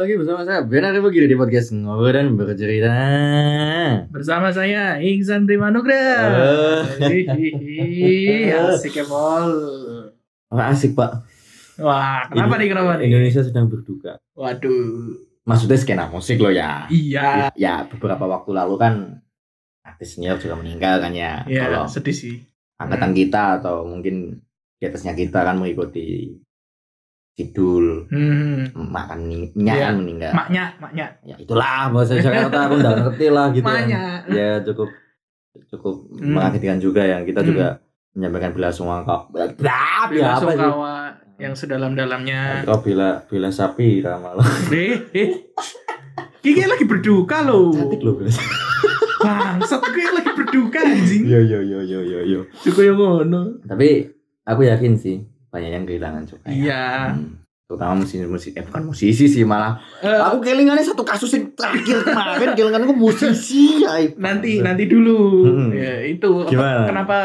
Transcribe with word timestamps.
lagi 0.00 0.16
bersama 0.16 0.40
saya 0.42 0.64
Benar 0.64 0.96
begini 0.96 1.26
di 1.26 1.36
podcast 1.36 1.68
Ngobrol 1.70 2.08
dan 2.10 2.32
Bercerita 2.32 2.96
Bersama 4.08 4.48
saya 4.48 4.96
Iksan 4.96 5.44
Primanugra. 5.44 6.32
Hihihi, 6.96 8.48
Asik 8.48 8.96
ya 8.96 9.04
Pol. 9.04 9.48
Asik 10.50 10.96
pak 10.96 11.20
Wah, 11.76 12.24
kenapa 12.28 12.56
Ini- 12.56 12.60
nih 12.60 12.68
kenapa 12.68 12.90
nih? 12.96 13.04
Indonesia 13.08 13.40
sedang 13.40 13.68
berduka 13.68 14.16
Waduh. 14.32 15.20
Maksudnya 15.44 15.76
skena 15.76 16.04
musik 16.08 16.40
loh 16.40 16.52
ya 16.52 16.88
Iya. 16.88 17.52
Ya 17.52 17.84
beberapa 17.84 18.24
waktu 18.24 18.50
lalu 18.52 18.74
kan 18.76 18.94
Artis 19.80 20.16
senior 20.16 20.36
juga 20.36 20.56
meninggal 20.56 21.00
kan 21.00 21.12
ya 21.12 21.44
Iya, 21.44 21.84
sedih 21.84 22.12
sih. 22.12 22.36
angkatan 22.76 23.12
kita 23.12 23.60
atau 23.60 23.84
mungkin 23.84 24.40
di 24.76 24.84
atasnya 24.84 25.12
kita 25.12 25.44
kan 25.44 25.60
mengikuti 25.60 26.40
Sidul 27.32 28.04
Hmm. 28.06 28.68
makan 28.74 29.18
minyak 29.24 29.72
Iya. 29.72 29.86
kan 29.86 29.94
meninggal 29.96 30.32
Maknya, 30.34 30.64
maknya. 30.76 31.06
ya 31.22 31.34
itulah 31.36 31.88
bahasa 31.88 32.14
Jakarta 32.16 32.58
aku 32.66 32.74
nggak 32.76 32.96
ngerti 33.00 33.26
lah 33.28 33.46
gitu 33.48 33.64
kan. 33.64 33.74
Maknya. 33.80 34.02
ya 34.28 34.48
cukup 34.62 34.88
cukup 35.68 35.94
Hmm. 36.12 36.34
mengagetkan 36.34 36.78
juga 36.78 37.02
yang 37.02 37.22
kita 37.22 37.40
Hmm. 37.40 37.48
juga 37.48 37.66
menyampaikan 38.12 38.50
bela 38.50 38.68
sungkawa 38.68 39.30
ya 39.32 39.46
Bila 39.54 39.72
apa 40.02 40.12
sih 40.12 40.58
sungkawa 40.58 40.94
yang 41.36 41.54
sedalam-dalamnya. 41.54 42.40
kau 42.62 42.78
bila 42.78 43.22
bila 43.24 43.48
sapi 43.48 44.00
ramal 44.00 44.36
Eh, 44.68 44.98
eh. 45.10 45.28
Kiki 46.40 46.62
lagi 46.62 46.84
berduka 46.84 47.40
loh. 47.42 47.68
cantik 47.70 48.00
loh 48.00 48.14
bila 48.14 48.28
sapi 48.28 48.52
Bangsat 49.20 49.80
gue 49.82 50.04
lagi 50.10 50.32
berduka 50.34 50.80
anjing. 50.80 51.22
yo 51.24 51.36
yo 51.38 51.60
yo 51.60 51.80
yo 51.82 52.00
yo 52.00 52.20
yo 52.22 52.40
Juga 52.58 52.80
yang 52.82 52.96
ngono. 52.96 53.60
tapi 53.62 54.08
aku 54.42 54.60
yakin 54.62 54.92
sih 54.94 55.20
banyak 55.50 55.70
yang 55.72 55.84
kehilangan 55.84 56.22
juga 56.24 56.46
ya. 56.46 56.52
Iya. 56.52 56.86
Hmm. 57.12 57.38
terutama 57.66 57.92
musisi 57.96 58.18
musisi 58.20 58.50
eh 58.52 58.62
bukan 58.62 58.82
musisi 58.84 59.24
sih 59.26 59.44
malah 59.44 59.78
Eh, 60.00 60.10
aku 60.10 60.40
kelingannya 60.40 60.82
satu 60.82 61.02
kasus 61.02 61.30
yang 61.30 61.50
terakhir 61.52 62.02
kemarin 62.02 62.50
kelinganku 62.52 62.90
musisi 62.92 63.78
ya 63.78 63.94
nanti 64.16 64.58
nanti 64.58 64.84
dulu 64.84 65.46
Hmm. 65.46 65.70
ya 65.70 66.02
itu 66.04 66.30
Gimana? 66.46 66.82
kenapa 66.84 67.18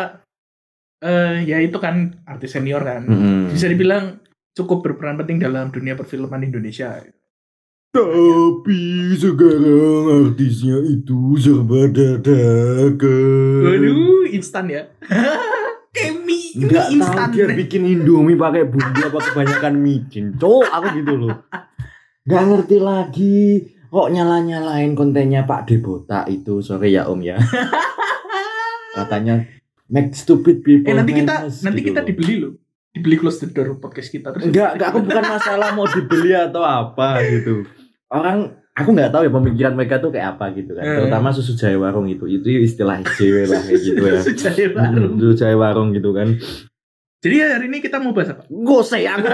eh 0.99 1.41
ya 1.43 1.57
itu 1.57 1.75
kan 1.75 1.95
artis 2.23 2.51
senior 2.51 2.79
kan 2.79 3.03
Mm-mm. 3.03 3.49
bisa 3.49 3.65
dibilang 3.65 4.21
cukup 4.53 4.81
berperan 4.81 5.17
penting 5.17 5.37
dalam 5.37 5.67
dunia 5.67 5.93
perfilman 5.93 6.41
Indonesia 6.41 7.01
Tapi 7.91 8.79
sekarang 9.15 10.03
artisnya 10.27 10.77
itu 10.85 11.15
serba 11.35 11.87
dadakan. 11.87 13.61
waduh 13.63 14.29
instan 14.29 14.65
ya 14.67 14.83
Ini 16.55 16.71
Nggak 16.71 16.87
tahu 17.03 17.31
dia 17.35 17.45
bikin 17.51 17.83
Indomie 17.83 18.39
pakai 18.39 18.63
bumbu 18.63 19.01
apa 19.03 19.19
kebanyakan 19.19 19.73
micin. 19.75 20.25
Cok, 20.39 20.71
aku 20.71 20.87
gitu 21.03 21.13
loh. 21.19 21.35
Nggak 22.23 22.43
ngerti 22.47 22.77
lagi. 22.79 23.39
Kok 23.91 24.07
nyala-nyalain 24.11 24.91
kontennya 24.95 25.43
Pak 25.43 25.67
Debota 25.67 26.23
itu. 26.31 26.63
Sorry 26.63 26.95
ya 26.95 27.11
Om 27.11 27.19
ya. 27.23 27.35
Katanya 28.97 29.43
make 29.85 30.15
stupid 30.17 30.65
people 30.65 30.89
eh 30.89 30.97
nanti 30.97 31.13
kita 31.13 31.45
famous 31.45 31.61
nanti 31.61 31.79
gitu 31.81 31.87
kita 31.93 32.01
loh. 32.01 32.07
dibeli 32.09 32.35
loh 32.41 32.53
dibeli 32.89 33.15
close 33.21 33.39
the 33.45 33.47
door 33.53 33.77
podcast 33.77 34.09
kita 34.09 34.33
terus 34.33 34.49
Enggak, 34.49 34.79
enggak 34.79 34.87
aku 34.89 34.99
bukan 35.05 35.25
masalah 35.29 35.69
mau 35.77 35.85
dibeli 35.85 36.31
atau 36.33 36.63
apa 36.63 37.21
gitu. 37.27 37.67
Orang 38.07 38.55
aku 38.75 38.89
nggak 38.91 39.09
tahu 39.09 39.23
ya 39.23 39.31
pemikiran 39.31 39.73
mereka 39.73 39.97
tuh 39.97 40.11
kayak 40.11 40.35
apa 40.35 40.51
gitu 40.51 40.75
kan. 40.75 40.83
Eh. 40.83 40.95
Terutama 40.99 41.31
susu 41.31 41.55
jahe 41.55 41.75
warung 41.75 42.05
itu. 42.05 42.27
Itu 42.27 42.45
istilah 42.51 42.99
JW 43.01 43.47
lah 43.47 43.61
kayak 43.63 43.79
gitu 43.81 44.03
ya. 44.03 44.19
Baru. 44.77 45.15
Susu 45.15 45.33
jahe 45.35 45.55
warung 45.55 45.89
gitu 45.91 46.11
kan. 46.11 46.35
jadi 47.19 47.57
hari 47.57 47.73
ini 47.73 47.81
kita 47.81 47.97
mau 47.97 48.13
bahas 48.13 48.37
apa 48.37 48.45
aku 48.45 48.53
mau 48.53 48.83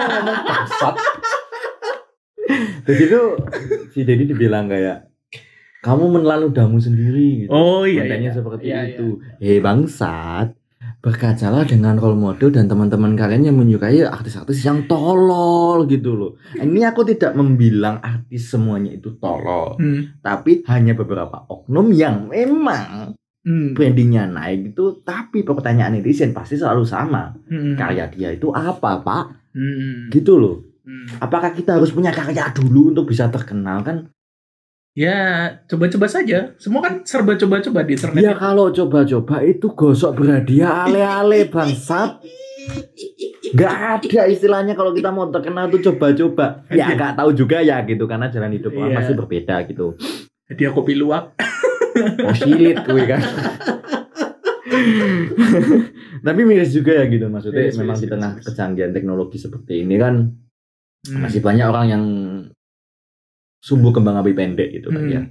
ngomong 0.08 0.40
bangsat. 0.48 0.96
Jadi 2.82 3.04
tuh 3.08 3.28
si 3.92 4.00
Dedi 4.02 4.24
dibilang 4.26 4.66
kayak 4.68 5.12
kamu 5.82 6.14
menelan 6.14 6.46
ludahmu 6.46 6.78
sendiri 6.78 7.46
gitu. 7.46 7.50
oh 7.50 7.84
iya 7.84 8.06
Kontennya 8.06 8.30
iya 8.30 8.38
seperti 8.38 8.64
Iya, 8.70 8.80
itu. 8.86 9.08
Hei 9.42 9.58
bangsat, 9.60 10.54
berkacalah 11.02 11.66
dengan 11.66 11.98
role 11.98 12.16
model 12.16 12.54
dan 12.54 12.70
teman-teman 12.70 13.18
kalian 13.18 13.50
yang 13.50 13.58
menyukai 13.58 14.06
artis-artis 14.06 14.62
yang 14.62 14.86
tolol 14.86 15.90
gitu 15.90 16.14
loh. 16.14 16.32
Ini 16.54 16.94
aku 16.94 17.02
tidak 17.10 17.34
membilang 17.34 17.98
artis 18.00 18.54
semuanya 18.54 18.94
itu 18.94 19.18
tolol, 19.18 19.82
hmm. 19.82 20.22
tapi 20.22 20.62
hanya 20.70 20.94
beberapa 20.94 21.42
oknum 21.50 21.90
yang 21.92 22.30
memang 22.30 23.18
Hmm. 23.42 23.74
brandingnya 23.74 24.30
naik 24.30 24.70
gitu. 24.70 25.02
Tapi 25.02 25.42
pertanyaan 25.42 25.98
netizen 25.98 26.30
pasti 26.30 26.62
selalu 26.62 26.86
sama. 26.86 27.34
Hmm. 27.50 27.74
Karya 27.74 28.06
dia 28.14 28.30
itu 28.30 28.54
apa, 28.54 29.02
Pak? 29.02 29.26
Hmm. 29.58 30.14
Gitu 30.14 30.38
loh. 30.38 30.62
Hmm. 30.86 31.10
Apakah 31.18 31.50
kita 31.54 31.78
harus 31.78 31.90
punya 31.90 32.14
karya 32.14 32.54
dulu 32.54 32.94
untuk 32.94 33.10
bisa 33.10 33.34
terkenal 33.34 33.82
kan? 33.82 34.14
Ya, 34.92 35.20
coba-coba 35.72 36.04
saja. 36.12 36.52
Semua 36.60 36.84
kan 36.84 37.08
serba 37.08 37.40
coba-coba 37.40 37.88
di 37.88 37.96
internet. 37.96 38.20
Ya 38.20 38.36
kalau 38.36 38.68
coba-coba 38.70 39.40
itu 39.40 39.72
gosok 39.72 40.20
berhadiah 40.20 40.84
ale-ale 40.84 41.48
bangsat. 41.48 42.20
Gak 43.56 43.72
ada 44.04 44.28
istilahnya 44.28 44.76
kalau 44.76 44.92
kita 44.92 45.08
mau 45.10 45.32
terkenal 45.32 45.72
tuh 45.72 45.80
coba-coba. 45.82 46.68
Ya 46.68 46.92
nggak 46.92 47.16
tahu 47.16 47.32
juga 47.32 47.64
ya 47.64 47.80
gitu 47.88 48.04
karena 48.04 48.28
jalan 48.28 48.52
hidup 48.52 48.76
orang 48.76 48.92
Iya. 48.92 48.98
masih 49.00 49.16
berbeda 49.16 49.56
gitu. 49.66 49.96
Jadi 50.52 50.62
aku 50.68 50.84
kopi 50.84 51.00
luwak. 51.00 51.40
Oh 52.28 52.36
silit 52.36 52.84
kuwi 52.84 53.04
kan. 53.08 53.20
Tapi 56.22 56.42
miris 56.44 56.72
juga 56.72 56.96
ya 56.96 57.08
gitu 57.08 57.28
maksudnya 57.28 57.72
memang 57.76 57.96
di 57.96 58.08
tengah 58.08 58.32
kecanggihan 58.40 58.92
teknologi 58.92 59.36
seperti 59.36 59.84
ini 59.84 59.96
kan 59.96 60.16
Hmm. 61.02 61.26
masih 61.26 61.42
banyak 61.42 61.66
orang 61.66 61.86
yang 61.90 62.04
sumbu 63.62 63.94
kembang 63.94 64.18
api 64.18 64.34
pendek 64.34 64.74
gitu 64.74 64.90
kan 64.90 65.06
Hmm. 65.06 65.14
ya. 65.14 65.22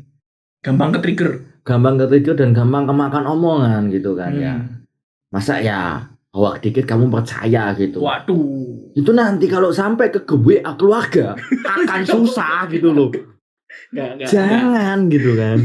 Gampang 0.62 0.94
ke 0.94 0.98
trigger. 1.02 1.30
Gampang 1.66 1.98
ketrigger 1.98 2.34
dan 2.38 2.54
gampang 2.54 2.86
kemakan 2.86 3.24
omongan 3.26 3.90
gitu 3.90 4.14
kan 4.14 4.32
ya. 4.32 4.54
Hmm. 4.56 4.86
Masa 5.28 5.58
ya 5.58 6.06
hoak 6.30 6.62
dikit 6.62 6.86
kamu 6.86 7.10
percaya 7.10 7.74
gitu. 7.74 8.00
Waduh. 8.00 8.94
Itu 8.94 9.10
nanti 9.10 9.50
kalau 9.50 9.74
sampai 9.74 10.14
ke 10.14 10.22
WA 10.30 10.72
keluarga 10.78 11.34
akan 11.66 12.02
susah 12.06 12.70
gitu 12.70 12.94
loh. 12.94 13.10
Enggak, 13.90 14.08
enggak. 14.18 14.28
Jangan 14.30 14.98
gitu 15.10 15.30
kan. 15.34 15.56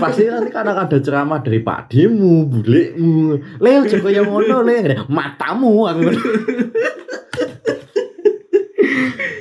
Pasti 0.00 0.28
nanti 0.28 0.50
kadang 0.52 0.76
ada 0.76 0.96
ceramah 0.96 1.40
dari 1.40 1.60
Pak 1.60 1.92
Demu, 1.92 2.48
bulekmu. 2.48 3.36
Leo 3.60 3.80
Joko 3.84 4.08
yang 4.08 4.28
ngono 4.28 4.60
le, 4.64 4.96
matamu 5.08 5.88
aku. 5.88 6.08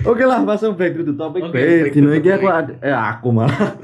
Oke 0.09 0.25
lah, 0.25 0.41
langsung 0.41 0.73
back 0.73 0.97
to 0.97 1.03
the 1.05 1.13
topic. 1.13 1.41
Back 1.53 1.93
to 1.93 1.93
dino 1.93 2.09
iki 2.11 2.29
aku 2.33 2.47
ada, 2.49 2.73
eh 2.81 2.89
aku 2.93 3.29
malah. 3.29 3.77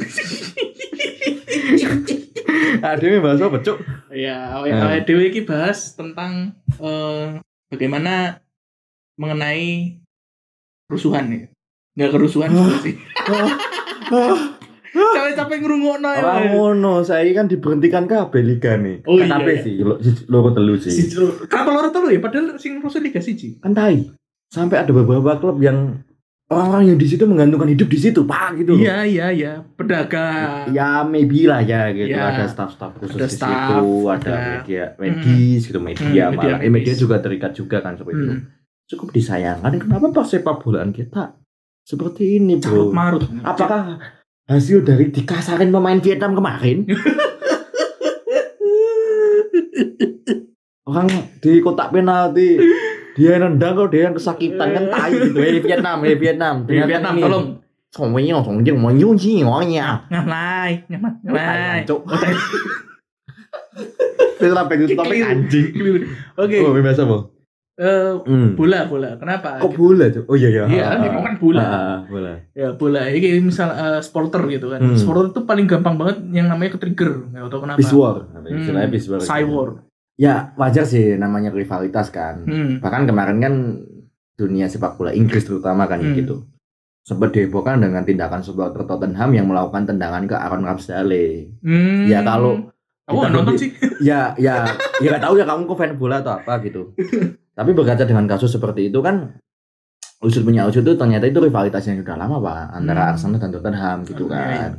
Ada 2.75 3.01
yang 3.01 3.23
bahas 3.23 3.41
apa, 3.41 3.57
Cuk? 3.61 3.77
Ya, 4.13 4.61
Hmm. 4.61 4.69
awal 4.69 5.01
Dewi 5.03 5.31
ini 5.31 5.41
bahas 5.41 5.95
tentang 5.97 6.53
eh, 6.77 7.39
bagaimana 7.71 8.41
mengenai 9.17 9.97
kerusuhan 10.85 11.25
ya. 11.31 11.47
Enggak 11.95 12.11
kerusuhan 12.13 12.49
juga 12.51 12.75
sih. 12.83 12.95
Capek-capek 14.95 15.57
ngerungokno 15.59 16.07
ya. 16.07 16.21
Orang 16.23 16.45
ngono, 16.53 16.93
saya 17.03 17.27
kan 17.33 17.47
diberhentikan 17.47 18.07
kabeh 18.07 18.41
liga 18.43 18.79
nih. 18.79 19.03
Oh, 19.03 19.19
kan 19.19 19.43
iya, 19.43 19.59
iya. 19.59 19.63
sih, 19.63 19.73
lo, 19.81 19.99
loro 20.29 20.55
telu 20.55 20.75
Si 20.79 20.87
sih. 20.87 21.11
Jero- 21.11 21.35
Kenapa 21.47 21.71
loro 21.73 21.89
telu 21.91 22.07
ya? 22.11 22.19
Padahal 22.23 22.55
sing 22.55 22.79
rusuh 22.79 23.03
Liga 23.03 23.19
siji. 23.19 23.59
Kan 23.59 23.75
tai. 23.75 24.07
Sampai 24.47 24.79
ada 24.79 24.91
beberapa 24.93 25.35
klub 25.35 25.59
yang 25.59 25.99
orang-orang 26.45 26.85
yang 26.87 26.99
di 26.99 27.07
situ 27.07 27.25
menggantungkan 27.25 27.67
hidup 27.67 27.89
di 27.89 27.97
situ, 27.97 28.21
Pak 28.23 28.61
gitu. 28.61 28.77
Iya, 28.77 29.01
iya, 29.03 29.27
iya. 29.29 29.53
Pedagang. 29.73 30.69
Ya 30.69 31.01
maybe 31.01 31.45
lah 31.45 31.59
ya 31.59 31.89
gitu. 31.89 32.13
Ya. 32.13 32.29
Ada 32.29 32.45
staff-staff 32.45 33.01
khusus 33.01 33.15
Ada 33.15 33.25
di 33.25 33.33
staff, 33.33 33.51
situ, 33.73 33.89
ada 34.05 34.21
ada- 34.21 34.45
media 34.55 34.83
medis 34.95 35.61
gitu, 35.63 35.79
media 35.79 36.05
Hmm, 36.29 36.37
media 36.37 36.53
malah. 36.53 36.61
Eh, 36.61 36.69
media 36.69 36.93
juga 36.93 37.17
terikat 37.17 37.51
juga 37.51 37.81
kan 37.81 37.95
seperti 37.95 38.19
itu. 38.19 38.31
Hmm. 38.31 38.45
Cukup 38.85 39.09
disayangkan 39.11 39.73
kenapa 39.79 40.13
persepak 40.13 40.61
bolaan 40.61 40.93
kita 40.93 41.33
seperti 41.81 42.37
ini, 42.37 42.61
Carut 42.61 42.89
Bro. 42.89 42.93
marut. 42.93 43.23
Apakah 43.41 43.97
hasil 44.45 44.81
dari 44.81 45.09
dikasarin 45.09 45.69
pemain 45.69 45.97
Vietnam 45.97 46.33
kemarin? 46.33 46.85
Orang 50.85 51.09
di 51.41 51.57
kotak 51.59 51.89
penalti 51.89 52.61
dia 53.15 53.39
yang 53.39 53.55
nendang 53.55 53.73
kok 53.79 53.89
dia 53.95 54.11
yang 54.11 54.15
kesakitan 54.15 54.67
kan 54.75 54.83
hmm. 54.85 54.93
tai 54.93 55.11
gitu 55.15 55.39
dari 55.39 55.59
Vietnam 55.63 55.97
dari 56.03 56.17
Vietnam 56.19 56.55
dari 56.67 56.81
Vietnam 56.83 57.15
tolong 57.17 57.45
Soalnya 57.95 58.43
orang 58.43 58.59
yang 58.67 58.75
mau 58.75 58.91
nyuci 58.91 59.39
ngapai 59.39 59.71
ngapai 60.11 60.83
ngalai. 61.23 61.87
Terus 64.35 64.51
sampai 64.51 64.75
itu 64.83 64.99
topik 64.99 65.19
anjing. 65.23 65.67
Oke. 66.35 66.59
Oh, 66.59 66.75
biasa 66.75 67.07
mau. 67.07 67.31
Eh, 67.75 68.11
hmm. 68.19 68.59
bola, 68.59 68.87
bola. 68.91 69.15
Kenapa? 69.15 69.63
Kok 69.63 69.71
bola 69.79 70.11
tuh? 70.11 70.27
Oh 70.27 70.35
iya 70.35 70.47
iya. 70.51 70.63
Iya, 70.67 70.83
kan 70.95 71.23
kan 71.23 71.35
bola. 71.39 71.63
Ah, 71.63 71.71
ah, 71.71 71.99
bola. 72.07 72.33
Ya, 72.51 72.75
bola. 72.75 73.07
Ini 73.07 73.39
misal 73.39 73.71
uh, 73.71 73.99
sporter 74.03 74.43
gitu 74.51 74.75
kan. 74.75 74.79
Hmm. 74.83 74.99
Sporter 74.99 75.31
itu 75.31 75.47
paling 75.47 75.63
gampang 75.63 75.95
banget 75.95 76.19
yang 76.35 76.51
namanya 76.51 76.75
ke 76.75 76.79
trigger. 76.83 77.31
Enggak 77.31 77.47
tahu 77.47 77.61
kenapa. 77.63 77.79
Visual. 77.79 78.15
Istilahnya 78.43 78.91
visual. 78.91 79.19
Cyber 79.23 79.84
Ya, 80.15 80.55
wajar 80.55 80.83
sih 80.83 81.15
namanya 81.15 81.51
rivalitas 81.51 82.07
kan. 82.07 82.43
Hmm. 82.43 82.79
Bahkan 82.79 83.03
kemarin 83.03 83.37
kan 83.37 83.53
dunia 84.33 84.65
sepak 84.65 84.95
bola 84.95 85.11
Inggris 85.11 85.43
terutama 85.43 85.85
kan 85.85 85.99
Hmm. 85.99 86.15
gitu. 86.15 86.43
sempat 87.01 87.29
dihebohkan 87.29 87.77
dengan 87.77 88.01
tindakan 88.01 88.41
supporter 88.41 88.81
Tottenham 88.81 89.29
yang 89.29 89.45
melakukan 89.45 89.85
tendangan 89.85 90.25
ke 90.25 90.33
Aaron 90.33 90.65
Ramsdale. 90.65 91.53
Hmm. 91.61 92.09
Ya 92.09 92.19
kalau 92.19 92.73
Aku 93.05 93.21
nggak 93.21 93.29
nonton 93.31 93.53
sih. 93.55 93.69
ya 94.01 94.33
ya 94.35 94.65
ya 94.97 95.07
nggak 95.13 95.21
tahu 95.21 95.37
ya 95.37 95.45
kamu 95.45 95.69
kok 95.69 95.77
fan 95.77 95.93
bola 95.95 96.17
atau 96.19 96.33
apa 96.33 96.57
gitu. 96.65 96.97
Tapi 97.53 97.71
berkaca 97.71 98.01
dengan 98.01 98.25
kasus 98.25 98.49
seperti 98.49 98.89
itu 98.89 99.05
kan 99.05 99.37
usut 100.17 100.41
punya 100.41 100.65
usut 100.65 100.81
itu 100.81 100.97
ternyata 100.97 101.29
itu 101.29 101.37
rivalitas 101.37 101.85
yang 101.85 102.01
sudah 102.01 102.17
lama 102.17 102.41
pak 102.41 102.73
antara 102.73 102.99
Hmm. 102.99 103.09
Arsenal 103.13 103.37
dan 103.37 103.51
Tottenham 103.53 103.97
gitu 104.01 104.23
Iya, 104.25 104.33
kan. 104.33 104.71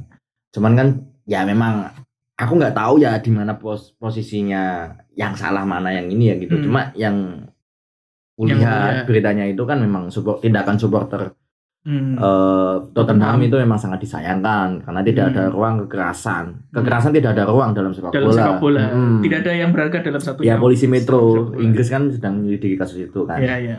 Cuman 0.50 0.72
kan 0.74 0.88
ya 1.22 1.40
memang 1.46 1.94
aku 2.36 2.52
nggak 2.54 2.72
tahu 2.72 3.00
ya 3.00 3.16
di 3.16 3.30
mana 3.30 3.56
pos 3.56 3.96
posisinya 3.96 4.92
yang 5.12 5.32
salah 5.32 5.64
mana 5.64 5.88
yang 5.90 6.06
ini 6.06 6.24
ya 6.28 6.36
gitu. 6.36 6.54
Hmm. 6.54 6.64
Cuma 6.64 6.80
yang 6.94 7.16
Yang 8.36 8.60
kulihat 8.60 8.68
kulihat. 8.68 9.04
beritanya 9.08 9.44
itu 9.46 9.62
kan 9.64 9.80
memang 9.80 10.12
support, 10.12 10.40
tindakan 10.40 10.76
supporter 10.76 11.32
Hmm. 11.86 12.18
eh, 12.18 12.76
Tottenham 12.90 13.38
Tottenham. 13.38 13.46
itu 13.46 13.56
memang 13.56 13.78
sangat 13.78 14.02
disayangkan 14.02 14.82
karena 14.82 15.00
tidak 15.00 15.24
ada 15.30 15.42
Hmm. 15.46 15.54
ruang 15.54 15.74
kekerasan. 15.86 16.44
Kekerasan 16.68 17.14
tidak 17.14 17.30
ada 17.32 17.46
ruang 17.46 17.70
dalam 17.72 17.94
sepak 17.94 18.10
dalam 18.10 18.26
bola. 18.26 18.36
sepak 18.36 18.58
bola 18.58 18.84
Mm. 18.90 19.18
tidak 19.22 19.38
ada 19.40 19.52
yang 19.54 19.70
berharga 19.70 19.98
dalam 20.02 20.18
satu 20.18 20.42
Ya 20.42 20.58
polisi 20.58 20.84
metro. 20.84 21.54
Inggris 21.54 21.86
kan 21.86 22.10
sedang 22.10 22.42
menyelidiki 22.42 22.74
kasus 22.74 23.06
itu 23.06 23.22
kan. 23.22 23.38
Iya, 23.38 23.54
iya. 23.62 23.76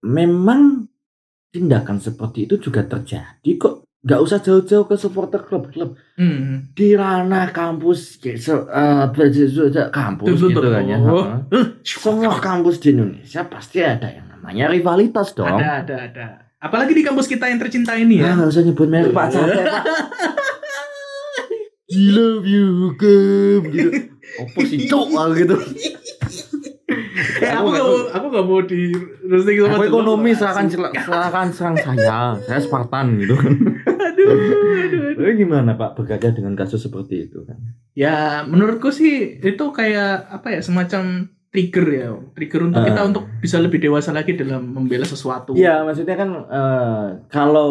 Memang 0.00 0.86
tindakan 1.50 1.98
seperti 1.98 2.46
itu 2.46 2.62
juga 2.62 2.86
terjadi 2.86 3.50
kok. 3.58 3.89
Gak 4.00 4.16
usah 4.18 4.40
jauh-jauh 4.40 4.88
ke 4.88 4.96
supporter 4.96 5.40
klub-klub 5.40 5.92
Hmm. 6.16 6.72
di 6.72 6.92
ranah 6.92 7.48
kampus 7.50 8.16
be- 9.10 9.20
kampus 9.90 10.40
Tuh, 10.40 10.48
gitu 10.48 10.60
kan 10.64 10.84
ya. 10.84 10.96
Semua 11.82 12.36
kampus 12.36 12.80
di 12.80 12.92
Indonesia 12.92 13.44
pasti 13.44 13.78
ada 13.78 14.08
yang 14.08 14.24
namanya 14.30 14.68
rivalitas 14.68 15.32
dong. 15.32 15.52
Ada, 15.52 15.84
ada, 15.84 15.96
ada. 16.06 16.26
Apalagi 16.58 16.92
di 16.92 17.00
kampus 17.00 17.24
kita 17.24 17.44
yang 17.46 17.56
tercinta 17.56 17.92
ini 17.94 18.20
ya. 18.20 18.32
nggak 18.34 18.48
usah 18.48 18.62
nyebut 18.62 18.88
merek 18.88 19.12
Pak 19.12 19.26
capek 19.30 19.64
Pak. 19.64 19.84
I 21.90 22.02
love 22.08 22.46
you 22.46 22.64
hukum 22.86 23.60
gitu. 23.68 23.90
Apa 24.38 24.60
sih 24.62 24.86
cok 24.86 25.06
gitu. 25.36 25.56
Eh, 27.12 27.50
aku 27.50 27.68
gak 27.68 27.82
mau, 27.82 27.98
aku 28.08 28.26
gak 28.28 28.46
mau 28.46 28.60
di 28.62 28.80
roasting 29.24 29.56
sama 29.60 29.74
Aku 29.74 29.84
ekonomi 29.84 30.30
silakan 30.30 30.66
silakan 30.68 31.48
serang 31.50 31.76
saya. 31.76 32.38
Saya 32.38 32.60
Spartan 32.60 33.18
gitu 33.18 33.34
kan. 33.34 33.54
Aduh, 34.10 34.26
aduh, 34.76 35.00
aduh. 35.16 35.32
Gimana 35.32 35.74
Pak 35.74 35.96
berkaca 35.96 36.28
dengan 36.30 36.52
kasus 36.52 36.80
seperti 36.80 37.26
itu 37.26 37.42
kan? 37.42 37.56
Ya, 37.92 38.42
menurutku 38.42 38.90
sih 38.90 39.38
itu 39.38 39.64
kayak 39.70 40.28
apa 40.28 40.52
ya 40.52 40.60
semacam 40.60 41.02
trigger 41.48 41.86
ya, 41.88 42.06
trigger 42.32 42.60
untuk 42.64 42.80
Ah. 42.80 42.86
kita 42.86 43.00
untuk 43.02 43.24
bisa 43.38 43.56
lebih 43.58 43.80
dewasa 43.80 44.10
lagi 44.10 44.34
dalam 44.34 44.66
membela 44.66 45.02
sesuatu. 45.02 45.56
Iya, 45.56 45.82
maksudnya 45.82 46.14
kan 46.14 46.30
eh, 46.46 47.06
kalau 47.26 47.70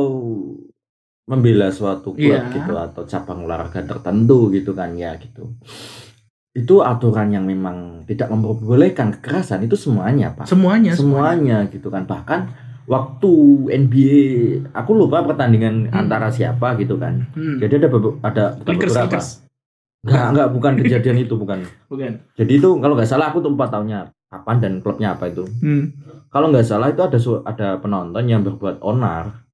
membela 1.24 1.70
suatu 1.70 2.12
klub 2.12 2.20
Iya. 2.20 2.50
gitu 2.50 2.74
atau 2.74 3.06
cabang 3.06 3.46
olahraga 3.46 3.86
tertentu 3.86 4.50
gitu 4.50 4.74
kan 4.74 4.98
ya 4.98 5.14
gitu. 5.16 5.54
Itu 6.50 6.81
aturan 6.81 7.30
yang 7.30 7.44
memang 7.44 8.04
tidak 8.04 8.28
memperbolehkan 8.28 9.13
kekerasan 9.16 9.62
itu 9.62 9.75
semuanya, 9.75 10.34
Pak. 10.34 10.46
Semuanya, 10.46 10.92
semuanya 10.92 11.68
gitu 11.68 11.88
kan 11.88 12.04
bahkan 12.04 12.50
waktu 12.86 13.30
NBA 13.69 14.22
aku 14.72 14.92
lupa 14.94 15.22
pertandingan 15.22 15.86
Hmm. 15.86 16.00
antara 16.00 16.25
siapa 16.28 16.74
gitu 16.75 16.98
kan 16.98 17.22
Hmm. 17.31 17.62
jadi 17.62 17.78
ada 17.78 17.88
ada 18.19 18.44
bukan 18.57 18.66
Lakers, 18.66 18.90
beberapa 18.90 19.06
Lakers. 19.06 19.28
enggak 20.01 20.25
enggak 20.25 20.48
bukan 20.50 20.74
kejadian 20.75 21.18
itu 21.19 21.34
bukan 21.36 21.60
Bukan. 21.86 22.12
jadi 22.34 22.50
itu 22.52 22.69
kalau 22.75 22.98
nggak 22.98 23.06
salah 23.06 23.30
aku 23.30 23.40
tuh 23.40 23.54
empat 23.54 23.69
tahunnya 23.69 24.00
kapan 24.28 24.57
dan 24.57 24.74
klubnya 24.80 25.13
apa 25.13 25.30
itu 25.30 25.45
Hmm. 25.62 25.94
kalau 26.28 26.50
nggak 26.50 26.66
salah 26.66 26.90
itu 26.90 26.98
ada 27.00 27.19
ada 27.45 27.68
penonton 27.78 28.25
yang 28.25 28.42
berbuat 28.42 28.81
onar 28.81 29.45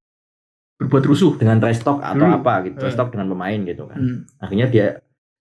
Berbuat 0.76 1.04
rusuh. 1.04 1.32
dengan 1.34 1.56
trash 1.56 1.80
talk 1.80 2.00
atau 2.00 2.20
Hmm. 2.22 2.36
apa 2.36 2.64
gitu 2.64 2.76
trash 2.78 2.92
Eh. 2.92 2.98
talk 2.98 3.08
dengan 3.10 3.28
pemain 3.28 3.60
gitu 3.60 3.84
kan 3.84 3.96
Hmm. 3.96 4.18
akhirnya 4.38 4.66
dia 4.66 4.86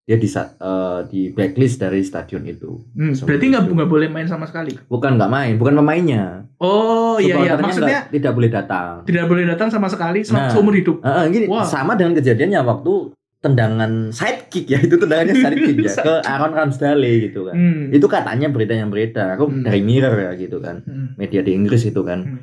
dia 0.05 0.15
di 0.15 0.29
eh, 0.29 0.99
di 1.07 1.21
blacklist 1.29 1.77
dari 1.77 1.99
stadion 1.99 2.45
itu 2.45 2.77
Hmm. 2.93 3.11
Seperti 3.11 3.25
Berarti 3.25 3.45
nggak 3.49 3.63
nggak 3.75 3.89
boleh 3.89 4.07
main 4.07 4.25
sama 4.25 4.45
sekali. 4.45 4.77
bukan 4.85 5.17
nggak 5.17 5.27
main 5.27 5.53
bukan 5.55 5.73
pemainnya 5.75 6.45
Oh 6.57 7.17
iya 7.17 7.41
iya, 7.41 7.57
maksudnya 7.57 8.05
nggak- 8.05 8.13
tidak 8.13 8.31
boleh 8.31 8.49
datang 8.49 8.91
tidak 9.03 9.25
boleh 9.25 9.43
datang 9.43 9.67
sama 9.67 9.87
sekali 9.87 10.21
selama 10.21 10.39
Nah. 10.39 10.51
seumur 10.51 10.73
hidup. 10.73 11.01
Heeh, 11.01 11.25
gini 11.27 11.45
Wah. 11.47 11.65
sama 11.65 11.93
dengan 11.93 12.13
kejadiannya 12.13 12.61
waktu 12.61 12.93
tendangan 13.37 13.91
sidekick 14.09 14.65
ya 14.67 14.79
itu 14.85 14.95
tendangannya 14.95 15.35
sidekick 15.41 15.77
ya 15.79 15.93
ke 15.95 16.13
Aaron 16.23 16.53
Ramsdale 16.53 17.11
gitu 17.23 17.39
kan. 17.43 17.53
Hmm. 17.53 17.83
Itu 17.89 18.05
katanya 18.05 18.47
berita 18.47 18.73
yang 18.73 18.89
beredar. 18.89 19.33
Aku 19.33 19.45
Hmm. 19.47 19.61
dari 19.61 19.81
Mirror 19.81 20.17
ya 20.19 20.31
gitu 20.35 20.57
kan. 20.59 20.81
Hmm. 20.81 21.13
Media 21.15 21.41
di 21.41 21.51
Inggris 21.51 21.81
itu 21.83 22.01
kan. 22.01 22.19
Hmm. 22.21 22.39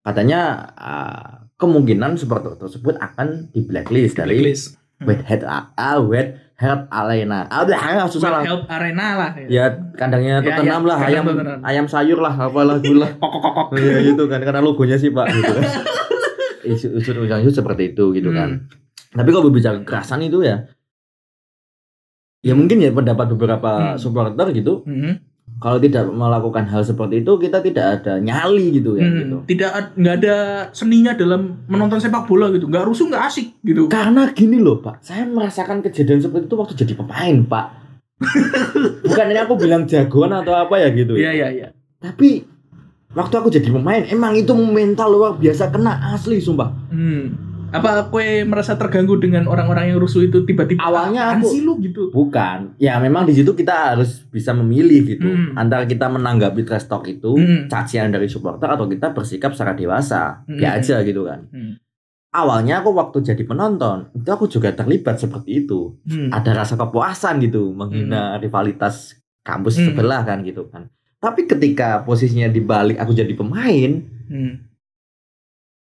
Katanya 0.00 0.40
ah, 0.74 1.26
kemungkinan 1.54 2.14
supporter 2.16 2.54
tersebut 2.54 2.96
akan 2.96 3.50
di 3.50 3.62
blacklist 3.62 4.14
dari 4.14 4.38
Blacklist. 4.40 4.78
Wet 5.00 5.22
Head 5.24 5.42
Wet 6.04 6.47
Head 6.58 6.90
Arena. 6.90 7.46
Ah 7.46 7.62
ah, 7.62 8.10
susah 8.10 8.34
lah. 8.34 8.42
Help 8.42 8.66
Arena 8.66 9.14
lah. 9.14 9.30
Ya 9.46 9.70
kandangnya 9.94 10.42
Ya, 10.42 10.58
Tottenham 10.58 10.82
ya, 10.82 10.88
lah, 10.90 10.98
ayam 11.00 11.22
Tottenham. 11.22 11.60
ayam 11.62 11.86
sayur 11.86 12.18
lah, 12.18 12.34
apalah 12.34 12.82
gula. 12.84 13.06
Kok 13.14 13.30
kok 13.30 13.40
kok, 13.40 13.52
kok. 13.54 13.66
ya 13.78 14.02
gitu 14.02 14.26
kan 14.26 14.42
karena 14.42 14.58
logonya 14.58 14.98
sih 14.98 15.14
Pak 15.14 15.26
gitu 15.30 15.52
kan. 15.54 15.64
Isu 16.68 16.98
unsur 16.98 17.14
unsur 17.22 17.54
seperti 17.54 17.94
itu 17.94 18.10
gitu 18.10 18.34
kan. 18.34 18.66
Hmm. 18.66 19.14
Tapi 19.14 19.30
kalau 19.30 19.46
berbicara 19.48 19.78
kekerasan 19.80 20.20
itu 20.20 20.42
ya 20.42 20.66
Ya 22.38 22.54
mungkin 22.54 22.78
ya 22.78 22.90
pendapat 22.90 23.34
beberapa 23.34 23.94
Hmm. 23.94 23.96
supporter 23.96 24.50
gitu 24.50 24.82
Hmm. 24.82 25.22
Kalau 25.58 25.76
tidak 25.76 26.06
melakukan 26.06 26.64
hal 26.64 26.80
seperti 26.80 27.20
itu 27.20 27.32
Kita 27.34 27.58
tidak 27.58 27.98
ada 27.98 28.16
nyali 28.16 28.70
gitu 28.72 28.94
ya 28.94 29.02
Hmm. 29.02 29.18
gitu 29.18 29.36
Tidak 29.44 29.70
nggak 29.94 30.14
ada 30.16 30.36
seninya 30.70 31.12
dalam 31.12 31.66
menonton 31.66 31.98
sepak 31.98 32.24
bola 32.24 32.46
gitu. 32.48 32.66
Nggak 32.66 32.84
rusuh, 32.84 33.06
nggak 33.06 33.24
asik 33.24 33.58
gitu. 33.60 33.86
Karena 33.86 34.30
gini 34.30 34.58
loh 34.58 34.78
Pak 34.78 35.00
Saya 35.00 35.24
merasakan 35.24 35.80
kejadian 35.80 36.18
seperti 36.18 36.46
itu 36.46 36.54
waktu 36.54 36.74
jadi 36.76 36.94
pemain 36.94 37.36
Pak 37.42 37.66
Bukannya 39.04 39.40
aku 39.40 39.54
bilang 39.56 39.82
jagoan 39.84 40.30
atau 40.32 40.54
apa 40.54 40.74
ya 40.76 40.90
gitu 40.90 41.14
Iya 41.14 41.30
iya 41.32 41.48
iya. 41.48 41.68
Tapi 41.98 42.46
Waktu 43.08 43.34
aku 43.34 43.48
jadi 43.48 43.66
pemain 43.68 44.04
Emang 44.04 44.34
itu 44.34 44.52
mental 44.52 45.10
luar 45.10 45.34
biasa 45.34 45.70
Kena 45.70 46.12
asli 46.12 46.38
sumpah 46.38 46.70
Hmm. 46.90 47.47
Apa 47.68 48.08
kue 48.08 48.42
merasa 48.42 48.74
terganggu 48.74 49.16
dengan 49.16 49.44
orang-orang 49.44 49.92
yang 49.92 49.98
rusuh 49.98 50.24
itu 50.24 50.40
tiba-tiba 50.42 50.80
Awalnya 50.80 51.20
"Apaan 51.28 51.40
aku- 51.40 51.50
sih 51.50 51.60
lu 51.60 51.76
gitu. 51.78 52.08
Bukan 52.08 52.74
Ya 52.76 52.96
memang 52.96 53.22
di 53.22 53.32
situ 53.32 53.52
kita 53.52 53.92
harus 53.92 54.24
bisa 54.24 54.52
memilih 54.52 55.04
gitu 55.06 55.28
Hmm. 55.28 55.52
Antara 55.52 55.84
kita 55.84 56.08
menanggapi 56.08 56.62
trash 56.62 56.84
talk 56.84 57.04
itu 57.04 57.34
Hmm. 57.34 57.68
cacian 57.68 58.08
dari 58.08 58.24
supporter 58.24 58.66
atau 58.66 58.84
kita 58.84 59.12
bersikap 59.12 59.52
secara 59.52 59.72
dewasa 59.72 60.42
Hmm. 60.44 60.56
ya 60.56 60.74
aja 60.74 61.00
gitu 61.02 61.22
kan 61.22 61.44
Hmm. 61.46 61.76
awalnya 62.30 62.78
aku 62.78 62.92
waktu 62.92 63.20
jadi 63.22 63.42
penonton 63.42 64.12
itu 64.12 64.28
aku 64.28 64.46
juga 64.46 64.70
terlibat 64.70 65.16
seperti 65.16 65.62
itu 65.62 65.96
Hmm. 66.04 66.28
ada 66.30 66.52
rasa 66.54 66.74
kepuasan 66.74 67.40
gitu 67.42 67.68
menghina 67.70 68.36
rivalitas 68.36 69.16
kampus 69.42 69.76
Hmm. 69.76 69.92
sebelah 69.92 70.22
kan 70.22 70.40
gitu 70.40 70.64
kan 70.66 70.88
tapi 71.16 71.44
ketika 71.44 72.00
posisinya 72.00 72.46
dibalik 72.46 72.96
aku 72.96 73.12
jadi 73.12 73.32
pemain 73.32 73.92
Hmm. 74.24 74.67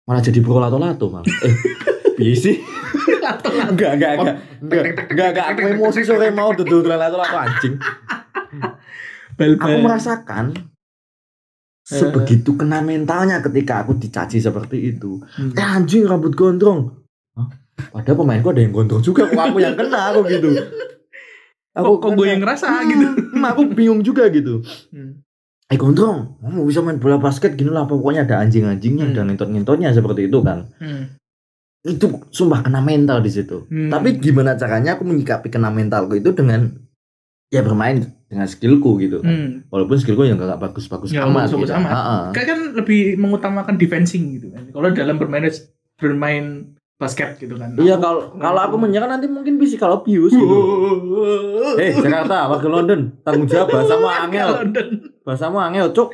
Malah 0.06 0.22
jadi 0.22 0.38
pro 0.38 0.62
lato-lato 0.62 1.10
malah 1.10 1.26
eh 1.42 1.54
piye 2.16 2.32
sih? 2.32 2.56
Enggak 3.66 3.98
enggak 3.98 4.12
enggak. 4.16 4.36
Enggak 4.62 4.84
enggak 5.10 5.28
enggak. 5.34 5.46
aku 5.52 5.60
emosi 5.74 6.00
sore 6.06 6.30
mau 6.30 6.54
duduk 6.54 6.86
lato-lato 6.86 7.36
anjing. 7.36 7.74
Bal-bal. 9.36 9.66
aku 9.68 9.76
merasakan 9.84 10.44
sebegitu 11.86 12.56
kena 12.56 12.80
mentalnya 12.80 13.44
ketika 13.44 13.84
aku 13.84 13.98
dicaci 13.98 14.38
seperti 14.40 14.96
itu. 14.96 15.20
Hmm. 15.36 15.52
eh 15.52 15.66
anjing 15.66 16.06
rambut 16.06 16.32
gondrong. 16.32 17.04
Hah? 17.36 17.50
padahal 17.76 18.16
pemainku 18.16 18.48
ada 18.56 18.64
yang 18.64 18.72
gondrong 18.72 19.04
juga 19.04 19.28
kok 19.28 19.36
aku 19.36 19.60
yang 19.60 19.76
kena 19.76 20.14
aku 20.14 20.24
gitu. 20.32 20.48
Kok, 21.76 22.00
kok 22.00 22.12
gue 22.16 22.26
yang 22.32 22.40
ngerasa 22.40 22.68
gitu. 22.88 23.06
Hmm, 23.36 23.44
aku 23.52 23.68
bingung 23.68 24.00
juga 24.00 24.32
gitu. 24.32 24.64
Hmm. 24.88 25.20
Eh 25.66 25.76
gondrong 25.76 26.38
kamu 26.38 26.62
bisa 26.62 26.80
main 26.80 26.96
bola 26.96 27.18
basket 27.18 27.54
gini 27.54 27.68
lah 27.68 27.84
pokoknya 27.84 28.22
ada 28.22 28.38
anjing-anjingnya 28.38 29.02
Hmm. 29.02 29.12
ada 29.12 29.22
ngentot-ngentotnya 29.24 29.90
seperti 29.90 30.26
itu 30.26 30.38
kan 30.40 30.70
Hmm. 30.78 31.10
itu 31.82 32.06
sumpah 32.30 32.62
kena 32.62 32.78
mental 32.78 33.18
di 33.18 33.30
situ 33.30 33.66
Hmm. 33.66 33.90
tapi 33.90 34.14
gimana 34.16 34.54
caranya 34.54 34.94
aku 34.94 35.02
menyikapi 35.02 35.50
kena 35.50 35.68
mentalku 35.68 36.14
itu 36.14 36.30
dengan 36.30 36.70
ya 37.46 37.62
bermain 37.62 38.02
dengan 38.26 38.46
skillku 38.46 38.98
gitu 38.98 39.22
kan. 39.22 39.30
Hmm. 39.30 39.50
walaupun 39.66 39.94
skillku 39.96 40.22
yang 40.22 40.34
gak 40.36 40.58
bagus-bagus 40.60 41.10
Ya, 41.10 41.22
amat 41.24 41.46
gitu. 41.46 41.70
amat. 41.70 42.34
Kan 42.34 42.74
lebih 42.74 43.14
mengutamakan 43.16 43.78
defensing 43.78 44.34
gitu 44.34 44.50
kan. 44.50 44.66
Kalau 44.66 44.90
dalam 44.90 45.14
bermain 45.14 45.46
bermain 45.96 46.74
basket 46.96 47.36
gitu 47.36 47.60
kan. 47.60 47.76
Iya 47.76 48.00
kalau 48.00 48.32
kalau 48.40 48.60
aku 48.64 48.76
menyerang 48.80 49.12
nanti 49.12 49.28
mungkin 49.28 49.60
physical 49.60 50.00
abuse 50.00 50.32
gitu. 50.32 50.56
Eh 51.82 51.92
Jakarta, 51.92 52.48
warga 52.48 52.68
London, 52.72 53.20
tanggung 53.20 53.44
jawab 53.44 53.68
bahasamu 53.68 54.08
angel, 54.08 54.48
bahasamu 55.28 55.58
angel, 55.60 55.92
cuk. 55.92 56.08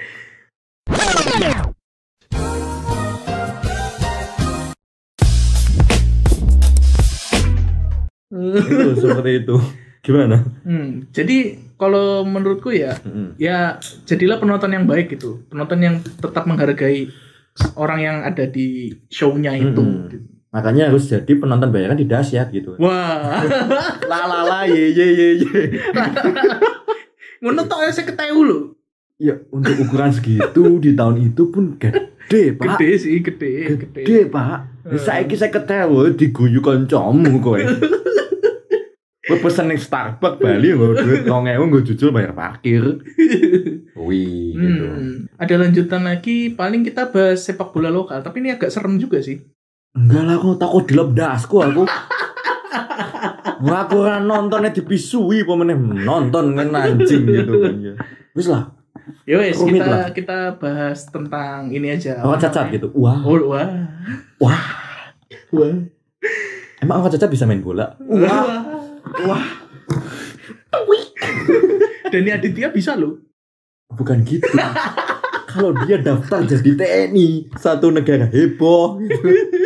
Itu 8.32 8.90
seperti 8.98 9.46
itu. 9.46 9.56
Gimana? 10.02 10.42
Hmm, 10.66 11.06
jadi 11.14 11.62
kalau 11.78 12.26
menurutku 12.26 12.74
ya, 12.74 12.98
Mm-mm. 13.06 13.38
ya 13.38 13.78
jadilah 14.02 14.42
penonton 14.42 14.74
yang 14.74 14.90
baik 14.90 15.14
gitu, 15.14 15.46
penonton 15.46 15.78
yang 15.78 15.94
tetap 16.02 16.42
menghargai 16.42 17.06
orang 17.78 18.02
yang 18.02 18.16
ada 18.26 18.50
di 18.50 18.90
show-nya 19.06 19.54
itu. 19.54 19.78
Mm-mm. 19.78 20.31
Makanya 20.52 20.92
harus 20.92 21.08
jadi 21.08 21.32
penonton 21.32 21.72
bayaran 21.72 21.96
di 21.96 22.04
dahsyat 22.04 22.52
gitu. 22.52 22.76
Wah, 22.76 23.40
La 24.10 24.28
la 24.28 24.44
la 24.44 24.60
ye 24.68 24.92
ye 24.92 25.06
ye 25.16 25.28
ye. 25.40 25.62
ngono 27.42 27.64
tok 27.64 27.88
ya 27.88 27.90
saya 27.90 28.06
ketahui 28.12 28.44
lho. 28.44 28.76
Ya 29.16 29.40
untuk 29.48 29.80
ukuran 29.80 30.12
segitu 30.12 30.76
di 30.76 30.92
tahun 30.92 31.32
itu 31.32 31.48
pun 31.48 31.80
gede, 31.80 32.52
Pak. 32.52 32.76
Gede 32.76 32.90
sih, 33.00 33.24
gede, 33.24 33.80
gede. 33.80 34.02
Gede, 34.04 34.20
Pak. 34.28 34.58
Eh. 34.92 35.00
Saiki 35.00 35.40
saya 35.40 35.48
ketawa 35.48 36.12
diguyu 36.12 36.60
kancamu 36.60 37.40
kowe. 37.40 37.62
Kowe 39.22 39.38
pesen 39.38 39.70
ning 39.70 39.78
Starbucks 39.78 40.42
Bali 40.42 40.74
nggo 40.74 40.98
duit 40.98 41.22
2000 41.24 41.54
nggo 41.70 41.80
jujul 41.86 42.10
bayar 42.10 42.34
parkir. 42.34 43.00
Wih, 43.94 44.52
gitu. 44.52 44.84
Hmm. 44.84 45.30
Ada 45.38 45.62
lanjutan 45.62 46.02
lagi, 46.02 46.50
paling 46.52 46.82
kita 46.82 47.08
bahas 47.14 47.46
sepak 47.46 47.70
bola 47.70 47.88
lokal, 47.88 48.20
tapi 48.20 48.42
ini 48.42 48.50
agak 48.50 48.74
serem 48.74 48.98
juga 48.98 49.22
sih. 49.22 49.38
Enggak 49.92 50.22
lah, 50.24 50.34
aku 50.40 50.48
takut 50.56 50.82
dilebdasku 50.84 51.56
aku. 51.60 51.82
Aku 53.62 53.94
ora 53.98 54.18
nontonnya 54.18 54.68
dipisui 54.68 55.44
apa 55.44 55.52
meneh 55.54 55.76
nonton 55.78 56.56
kan 56.56 56.68
anjing 56.72 57.22
gitu 57.24 57.52
kan 57.60 57.74
ya. 57.78 57.94
Wis 58.32 58.48
lah, 58.48 58.72
Ya 59.22 59.38
kita 59.44 59.84
lah. 59.84 60.08
kita 60.10 60.38
bahas 60.56 61.06
tentang 61.06 61.68
ini 61.68 61.92
aja. 61.92 62.18
awak 62.20 62.40
cacat 62.40 62.72
gitu. 62.72 62.88
Wah, 62.94 63.20
Oh, 63.22 63.36
wah. 63.46 63.68
wah. 64.38 64.62
Wah. 65.52 65.74
Emang 66.80 66.96
awak 66.98 67.12
cacat 67.12 67.28
bisa 67.28 67.44
main 67.44 67.60
bola? 67.60 67.92
Wah, 68.00 68.64
wah. 69.22 69.44
Dani 72.08 72.30
Aditya 72.30 72.68
bisa 72.68 72.96
loh. 72.96 73.20
Bukan 73.88 74.24
gitu. 74.24 74.48
Kalau 75.52 75.70
dia 75.78 75.96
daftar 75.98 76.40
jadi 76.42 76.70
TNI 76.72 77.28
satu 77.54 77.88
negara 77.88 78.24
heboh. 78.26 78.96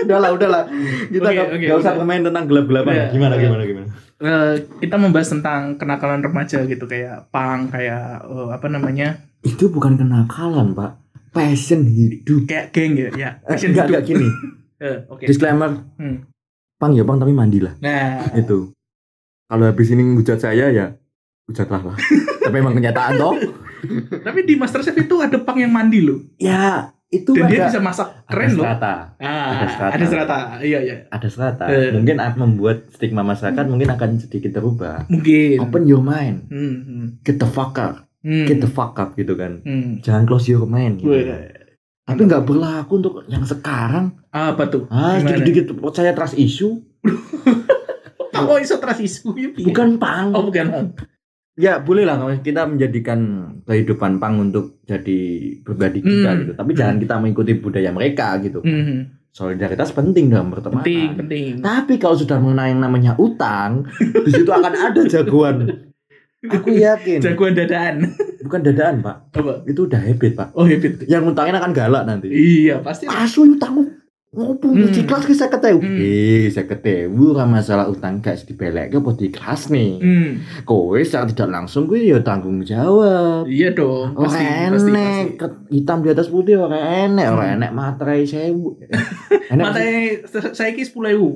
Udahlah, 0.03 0.31
udahlah. 0.33 0.63
Kita 1.07 1.29
oke, 1.29 1.57
nggak 1.57 1.79
usah 1.79 1.95
udah. 1.95 2.05
main 2.05 2.21
tentang 2.21 2.45
gelap-gelapan. 2.45 3.09
Gimana, 3.09 3.33
udah. 3.33 3.41
gimana, 3.41 3.63
gimana? 3.65 3.87
Eh, 4.17 4.53
kita 4.81 4.97
membahas 4.97 5.29
tentang 5.31 5.77
kenakalan 5.77 6.21
remaja 6.21 6.65
gitu 6.65 6.85
kayak 6.85 7.29
pang 7.29 7.69
kayak 7.69 8.23
eh, 8.23 8.49
apa 8.51 8.67
namanya 8.67 9.23
Itu 9.41 9.69
bukan 9.69 9.95
kenakalan, 9.95 10.73
Pak. 10.73 10.93
Passion 11.31 11.85
hidup. 11.85 12.45
kayak 12.45 12.73
geng 12.73 12.97
ya 12.97 13.09
ya 13.13 13.31
Eh, 13.41 13.53
action 13.53 13.71
enggak, 13.71 13.87
hidup. 13.87 13.93
enggak 13.95 14.05
gini. 14.07 14.29
Eh, 14.77 14.99
oke 15.07 15.25
Disclaimer, 15.25 15.73
Hmm. 15.97 16.29
pang 16.77 16.93
ya 16.93 17.01
pang 17.01 17.17
tapi 17.17 17.33
mandi 17.33 17.61
lah. 17.61 17.73
nah 17.79 18.21
Itu. 18.33 18.77
Kalau 19.47 19.65
habis 19.65 19.89
ini 19.89 20.05
ngujat 20.05 20.37
saya 20.39 20.69
ya 20.69 20.93
hujatlah 21.45 21.81
lah. 21.83 21.97
tapi 22.43 22.57
emang 22.57 22.75
kenyataan 22.75 23.17
toh. 23.17 23.33
Tapi 24.21 24.43
di 24.43 24.55
Masterchef 24.55 24.97
itu 24.97 25.15
ada 25.19 25.39
pang 25.39 25.57
yang 25.57 25.71
mandi 25.71 26.01
loh 26.01 26.21
Ya, 26.37 26.91
itu 27.07 27.33
dan 27.33 27.47
dia 27.47 27.59
ada, 27.59 27.69
bisa 27.69 27.79
masak 27.79 28.09
ada 28.11 28.27
keren 28.27 28.51
loh 28.53 28.65
ah, 28.65 29.03
ada 29.17 29.67
strata. 29.69 29.93
ada 29.93 30.05
strata 30.05 30.37
iya 30.61 30.79
iya 30.81 30.97
Ada 31.09 31.27
strata. 31.27 31.65
Eh. 31.67 31.91
Mungkin 31.93 32.17
akan 32.17 32.39
membuat 32.41 32.91
stigma 32.91 33.23
masyarakat 33.23 33.65
mungkin 33.65 33.89
akan 33.89 34.11
sedikit 34.19 34.55
berubah. 34.55 35.07
mungkin 35.07 35.59
Open 35.61 35.83
your 35.85 36.01
mind. 36.01 36.47
hmm, 36.47 36.77
hmm, 36.81 37.05
Get 37.23 37.37
the 37.37 37.47
fuck 37.47 37.75
up. 37.77 38.05
hmm, 38.21 38.45
Get 38.45 38.59
the 38.59 38.69
fuck 38.69 38.95
up 38.97 39.15
gitu 39.15 39.35
kan. 39.35 39.63
hmm. 39.63 40.01
Jangan 40.01 40.25
close 40.25 40.47
your 40.47 40.65
mind 40.65 40.99
gitu. 40.99 41.11
Weh, 41.11 41.47
Tapi 42.03 42.21
nggak 42.23 42.43
berlaku 42.43 42.93
untuk 42.97 43.15
yang 43.27 43.43
sekarang. 43.43 44.15
apa 44.29 44.63
tuh 44.67 44.87
Ah, 44.89 45.17
Gimana? 45.17 45.31
sedikit-dikit 45.33 45.75
percaya 45.77 46.11
trust 46.13 46.35
issue. 46.35 46.83
Pak 48.29 48.43
kok 48.43 48.61
iso 48.61 48.77
trust 48.77 49.01
isu 49.01 49.33
piye? 49.33 49.49
Bukan 49.57 49.97
pang. 49.97 50.29
oh 50.31 50.45
bukan. 50.45 50.93
Ya 51.57 51.81
boleh 51.81 52.05
lah 52.05 52.17
kalau 52.17 52.37
kita 52.37 52.63
menjadikan 52.65 53.19
kehidupan 53.65 54.17
pang 54.17 54.37
untuk 54.39 54.77
jadi 54.83 55.21
pribadi 55.59 56.01
kita 56.01 56.29
Hmm. 56.29 56.39
gitu. 56.39 56.53
Tapi 56.53 56.71
jangan 56.73 56.97
kita 56.99 57.15
mengikuti 57.17 57.53
budaya 57.55 57.89
mereka 57.91 58.37
gitu. 58.39 58.61
Hmm, 58.61 59.09
Solidaritas 59.31 59.89
penting 59.91 60.29
dalam 60.29 60.49
pertemanan. 60.49 60.81
penting 60.81 61.09
penting 61.15 61.45
Tapi 61.59 61.97
kalau 61.97 62.13
sudah 62.15 62.37
mengenai 62.37 62.71
yang 62.71 62.83
namanya 62.83 63.17
utang, 63.17 63.89
di 64.25 64.31
situ 64.31 64.47
akan 64.47 64.69
ada 64.71 65.01
jagoan. 65.03 65.65
Aku 66.43 66.69
yakin. 66.71 67.19
jagoan 67.19 67.53
dadaan 67.53 68.05
Bukan 68.39 68.61
dadaan, 68.63 69.01
Pak. 69.01 69.17
apa 69.35 69.65
Itu 69.65 69.89
udah 69.89 69.99
habit, 69.99 70.37
Pak. 70.37 70.49
oh 70.53 70.63
habit 70.63 71.03
Yang 71.05 71.23
ngutangin 71.25 71.57
akan 71.57 71.73
galak 71.73 72.05
nanti. 72.05 72.29
iya 72.29 72.79
pasti 72.79 73.09
Asu 73.09 73.49
utangmu 73.51 73.96
ngopo 74.37 74.69
Hmm. 74.69 74.87
di 74.87 75.01
kelas 75.01 75.25
ki 75.25 75.33
50.000. 75.33 75.81
Hmm. 75.81 75.97
Eh, 75.97 76.47
50.000 76.47 77.09
ora 77.27 77.43
masalah 77.43 77.89
utang 77.89 78.21
guys 78.21 78.45
dibeleke 78.45 78.93
apa 78.95 79.11
di 79.13 79.27
kelas 79.29 79.63
nih. 79.67 79.91
hmm. 79.97 80.31
Kowe 80.63 81.01
secara 81.01 81.25
tidak 81.25 81.49
langsung 81.51 81.89
kuwi 81.89 82.13
ya 82.13 82.21
tanggung 82.21 82.61
jawab. 82.61 83.49
iya 83.49 83.73
dong 83.73 84.13
Ora 84.13 84.29
pasti 84.29 84.45
pasti 84.45 84.91
enek 84.93 85.25
pasti 85.35 85.57
hitam 85.73 85.99
di 85.99 86.09
atas 86.09 86.29
putih 86.29 86.61
ora 86.61 86.77
enek, 87.03 87.27
ora 87.27 87.45
Hmm. 87.47 87.55
enek 87.57 87.71
materai. 87.73 88.23
Enek 89.47 89.67
saya 90.53 90.71
ki 90.71 90.83
sepuluh 90.83 91.09
ribu, 91.09 91.29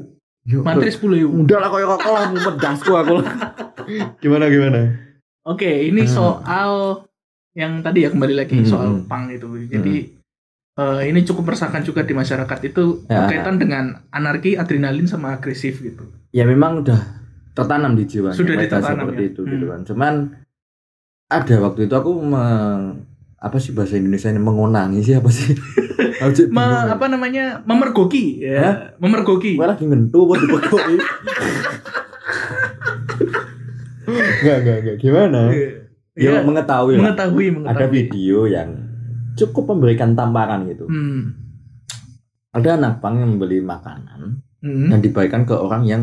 Yo, 0.43 0.61
materi 0.61 0.91
sepuluh 0.91 1.17
ribu. 1.17 1.41
Udah 1.41 1.59
lah 1.59 1.69
koyo 1.69 1.87
kok 1.89 2.05
lah 2.05 2.29
mumet 2.29 2.57
dasku 2.57 2.93
aku 2.93 3.17
lah. 3.17 3.33
gimana 4.19 4.47
gimana? 4.47 4.81
Oke, 5.43 5.89
ini 5.89 6.03
Hmm. 6.03 6.11
soal 6.11 6.73
yang 7.53 7.81
tadi 7.81 8.05
ya 8.05 8.11
kembali 8.11 8.35
lagi 8.35 8.57
Hmm. 8.57 8.67
soal 8.67 8.89
pang 9.07 9.27
itu. 9.27 9.47
Jadi 9.65 10.20
eh, 10.81 11.03
ini 11.05 11.21
cukup 11.23 11.45
meresahkan 11.47 11.83
juga 11.83 12.01
di 12.01 12.13
masyarakat 12.13 12.59
itu 12.65 13.05
Ya. 13.05 13.21
berkaitan 13.21 13.57
dengan 13.57 13.85
anarki, 14.09 14.55
adrenalin 14.55 15.05
sama 15.05 15.35
agresif 15.35 15.79
gitu. 15.79 16.09
Ya 16.31 16.43
memang 16.43 16.81
udah 16.81 16.97
tertanam 17.53 17.93
di 17.93 18.07
jiwa. 18.07 18.31
Sudah 18.31 18.57
ditanam, 18.57 18.97
seperti 18.97 19.23
ya. 19.23 19.29
itu 19.29 19.41
gitu 19.45 19.65
Hmm. 19.67 19.71
kan. 19.71 19.81
Cuman 19.85 20.15
ada 21.29 21.57
waktu 21.61 21.81
itu 21.85 21.95
aku 21.95 22.13
meng- 22.17 23.05
apa 23.37 23.57
sih 23.57 23.71
bahasa 23.71 23.95
Indonesia 23.95 24.29
ini 24.29 24.39
mengonangi 24.39 25.01
sih 25.01 25.15
apa 25.15 25.29
sih? 25.29 25.53
Me- 26.51 26.61
ya. 26.61 26.93
apa 26.93 27.07
namanya? 27.07 27.61
Memergoki 27.63 28.41
ya, 28.41 28.93
memergoki. 28.97 29.55
Gue 29.55 29.65
lagi 29.67 29.85
ngentu 29.85 30.25
buat 30.25 30.37
dipegoki. 30.39 30.97
Enggak, 34.07 34.57
enggak, 34.61 34.77
enggak. 34.79 34.97
Gimana? 34.99 35.41
Ya, 35.49 35.69
Iya, 36.13 36.43
mengetahui 36.43 36.95
lah. 36.95 37.01
mengetahui, 37.03 37.47
Ada 37.47 37.57
mengetahui. 37.57 37.93
video 37.95 38.39
yang 38.45 38.69
cukup 39.35 39.75
memberikan 39.75 40.15
tamparan 40.15 40.67
gitu. 40.67 40.87
Hmm. 40.87 41.35
Ada 42.51 42.75
anak 42.77 42.99
pang 42.99 43.15
yang 43.15 43.35
membeli 43.35 43.63
makanan 43.63 44.43
Hmm. 44.61 44.91
yang 44.91 45.01
dibagikan 45.01 45.43
ke 45.43 45.55
orang 45.55 45.83
yang 45.85 46.03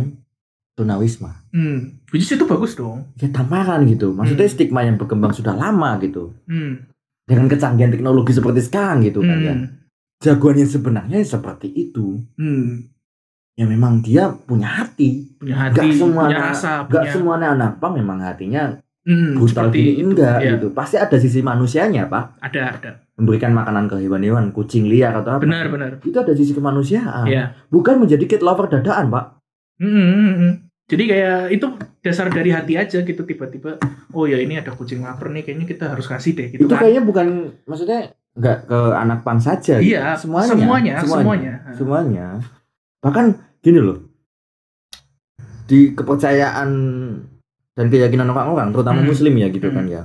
tunawisma. 0.74 1.44
Hmm. 1.52 2.00
Which 2.10 2.24
is 2.24 2.32
itu 2.32 2.46
bagus 2.46 2.74
dong. 2.74 3.12
Ya 3.18 3.28
tamparan 3.28 3.84
gitu. 3.86 4.14
Maksudnya 4.14 4.46
Hmm. 4.46 4.56
stigma 4.56 4.82
yang 4.82 4.96
berkembang 4.96 5.34
sudah 5.34 5.54
lama 5.54 5.98
gitu. 6.00 6.34
Hmm. 6.46 6.88
Dengan 7.28 7.46
kecanggihan 7.46 7.92
teknologi 7.92 8.32
seperti 8.32 8.64
sekarang 8.64 9.04
gitu 9.04 9.20
kan 9.20 9.40
ya. 9.40 9.54
Hmm. 9.54 9.68
Jagoan 10.18 10.58
yang 10.58 10.72
sebenarnya 10.72 11.18
seperti 11.22 11.68
itu. 11.70 12.24
Hmm. 12.40 12.88
Ya 13.58 13.66
memang 13.66 14.02
dia 14.02 14.30
punya 14.30 14.70
hati. 14.72 15.34
Punya 15.36 15.74
Gak 15.74 15.82
hati, 15.82 15.98
semuanya- 15.98 16.30
punya 16.30 16.50
rasa, 16.54 16.72
Gak 16.86 16.90
punya 17.04 17.12
semuanya 17.12 17.48
anak 17.52 17.72
pang 17.78 17.94
memang 17.94 18.22
hatinya 18.22 18.78
Hmm, 19.08 19.40
brutal 19.40 19.72
seperti 19.72 19.80
itu. 19.80 20.04
enggak 20.04 20.38
Ya, 20.44 20.52
gitu. 20.60 20.68
Pasti 20.76 21.00
ada 21.00 21.16
sisi 21.16 21.40
manusianya, 21.40 22.12
Pak. 22.12 22.44
Ada, 22.44 22.62
ada. 22.76 22.92
Memberikan 23.16 23.56
makanan 23.56 23.88
ke 23.88 24.04
hewan-hewan, 24.04 24.52
kucing 24.52 24.92
liar 24.92 25.16
atau 25.16 25.40
apa. 25.40 25.48
Benar, 25.48 25.72
benar. 25.72 25.92
Itu 26.04 26.20
ada 26.20 26.36
sisi 26.36 26.52
kemanusiaan. 26.52 27.24
Ya. 27.32 27.56
Bukan 27.72 28.04
menjadi 28.04 28.28
cat 28.28 28.44
lover 28.44 28.68
dadaan, 28.68 29.08
Pak. 29.08 29.26
Hmm, 29.80 29.96
hmm, 29.96 30.34
hmm. 30.36 30.54
Jadi 30.88 31.04
kayak 31.08 31.40
itu 31.56 31.68
dasar 32.00 32.32
dari 32.32 32.50
hati 32.56 32.80
aja 32.80 33.04
gitu 33.04 33.22
tiba-tiba 33.28 33.76
oh 34.16 34.24
ya 34.24 34.40
ini 34.40 34.56
ada 34.56 34.72
kucing 34.72 35.04
lapar 35.04 35.28
nih 35.36 35.44
kayaknya 35.44 35.68
kita 35.68 35.92
harus 35.92 36.08
kasih 36.08 36.32
deh 36.32 36.48
gitu 36.56 36.64
itu 36.64 36.72
kan. 36.72 36.88
kayaknya 36.88 37.04
bukan 37.04 37.28
maksudnya 37.68 38.16
nggak 38.40 38.58
ke 38.72 38.80
anak 38.96 39.20
pang 39.28 39.44
saja 39.44 39.84
gitu. 39.84 39.92
Iya, 39.92 40.16
semuanya 40.16 40.56
semuanya, 40.56 40.94
semuanya 41.04 41.04
semuanya. 41.04 41.54
semuanya. 41.76 42.28
bahkan 43.04 43.26
gini 43.60 43.80
loh 43.84 44.00
di 45.68 45.92
kepercayaan 45.92 46.70
dan 47.78 47.86
keyakinan 47.88 48.28
orang-orang 48.28 48.74
terutama 48.74 49.00
Hmm. 49.00 49.08
muslim 49.08 49.34
ya 49.34 49.48
gitu 49.48 49.70
Hmm. 49.70 49.78
kan 49.78 49.86
ya 49.88 50.04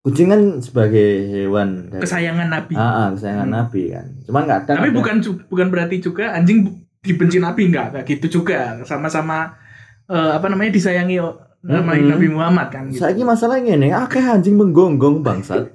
kucing 0.00 0.26
kan 0.26 0.40
sebagai 0.58 1.08
hewan 1.28 1.68
dari 1.86 2.00
Kesayangan 2.00 2.48
Nabi. 2.48 2.72
ah, 2.72 2.80
ah, 2.80 3.08
kesayangan 3.12 3.46
Hmm. 3.46 3.56
nabi 3.60 3.82
kan 3.90 4.06
cuman 4.24 4.42
nggak 4.42 4.58
ada 4.58 4.72
Tapi 4.74 4.88
ada- 4.88 4.96
bukan 4.96 5.14
ju- 5.20 5.44
bukan 5.46 5.66
berarti 5.68 5.96
juga 5.98 6.32
anjing 6.32 6.58
dibenci 6.98 7.36
Nabi 7.36 7.68
enggak, 7.68 7.86
enggak 7.90 8.04
gitu 8.06 8.40
juga. 8.40 8.80
Sama-sama 8.82 9.56
eh, 10.04 10.32
apa 10.34 10.48
namanya 10.48 10.68
disayangi 10.70 11.16
nama 11.62 11.92
Mm-mm. 11.92 12.08
Nabi 12.10 12.26
Muhammad 12.26 12.66
kan 12.68 12.88
gitu. 12.88 12.98
saya 12.98 13.20
masalahnya 13.20 13.72
ini 13.74 13.88
akeh 13.88 14.18
anjing 14.18 14.56
menggonggong 14.56 15.20
bangsat 15.20 15.68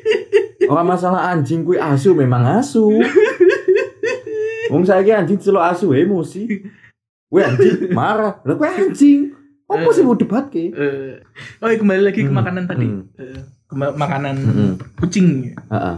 orang 0.70 0.86
masalah 0.86 1.28
anjing 1.28 1.60
kui 1.60 1.76
asu 1.76 2.12
memang 2.12 2.44
asu 2.54 2.92
Wong 4.68 4.84
saya 4.84 5.04
anjing 5.18 5.36
celok 5.36 5.64
asu 5.66 5.92
emosi. 5.92 6.48
Gue 7.26 7.42
anjing 7.42 7.92
marah. 7.92 8.40
Gue 8.42 8.56
anjing. 8.64 9.20
Apa 9.74 9.90
sih 9.90 10.02
mau 10.02 10.14
debat 10.14 10.44
ke? 10.46 10.68
Eh, 10.68 11.16
oh 11.58 11.66
ya, 11.66 11.76
kembali 11.76 12.02
lagi 12.02 12.20
ke 12.20 12.28
Hmm, 12.28 12.36
makanan 12.36 12.64
tadi. 12.64 12.84
hmm. 12.84 13.02
Eh, 13.14 13.40
ke 13.64 13.74
ma- 13.74 13.94
makanan 13.94 14.36
kucing. 14.94 15.50
Heeh. 15.66 15.96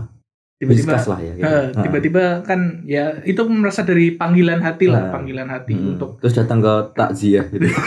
Tiba-tiba 0.56 0.94
lah 0.96 1.18
ya. 1.18 1.32
gitu. 1.34 1.44
Eh, 1.44 1.64
tiba-tiba 1.76 2.22
kan 2.40 2.60
ya 2.84 3.20
itu 3.22 3.42
merasa 3.44 3.82
dari 3.82 4.14
panggilan 4.14 4.58
hati 4.58 4.86
lah, 4.86 5.08
Ah. 5.08 5.12
panggilan 5.12 5.46
hati 5.46 5.74
Hmm. 5.74 5.92
untuk 5.92 6.16
terus 6.18 6.32
datang 6.32 6.58
ke 6.58 6.72
takziah 6.94 7.44
gitu. 7.48 7.66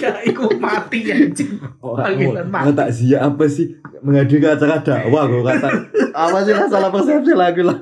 Iku 0.00 0.56
mati 0.56 1.06
anjing. 1.06 1.60
Oh, 1.78 1.92
Panggilan 1.92 2.44
oh, 2.44 2.72
mati. 2.72 2.88
Zia 2.90 3.20
apa 3.22 3.44
sih 3.46 3.76
menghadiri 4.00 4.40
ke 4.40 4.48
acara 4.50 4.80
dakwah 4.80 5.24
kok 5.24 5.44
kata 5.44 5.68
apa 6.10 6.38
sih 6.40 6.52
masalah 6.52 6.88
persepsi 6.88 7.32
lagi 7.32 7.60
lah 7.60 7.78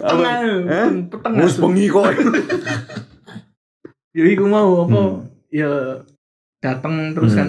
Tengah, 0.00 0.38
Eh? 0.64 0.88
petengah. 1.06 1.38
Mus 1.40 1.54
bengi 1.56 1.86
kok 1.86 2.02
Ya 4.10 4.24
iku 4.26 4.44
mau 4.44 4.84
apa? 4.84 4.90
Hmm. 4.90 5.16
Ya 5.48 5.70
datang 6.58 7.14
terus 7.14 7.32
Hmm. 7.32 7.38
kan 7.38 7.48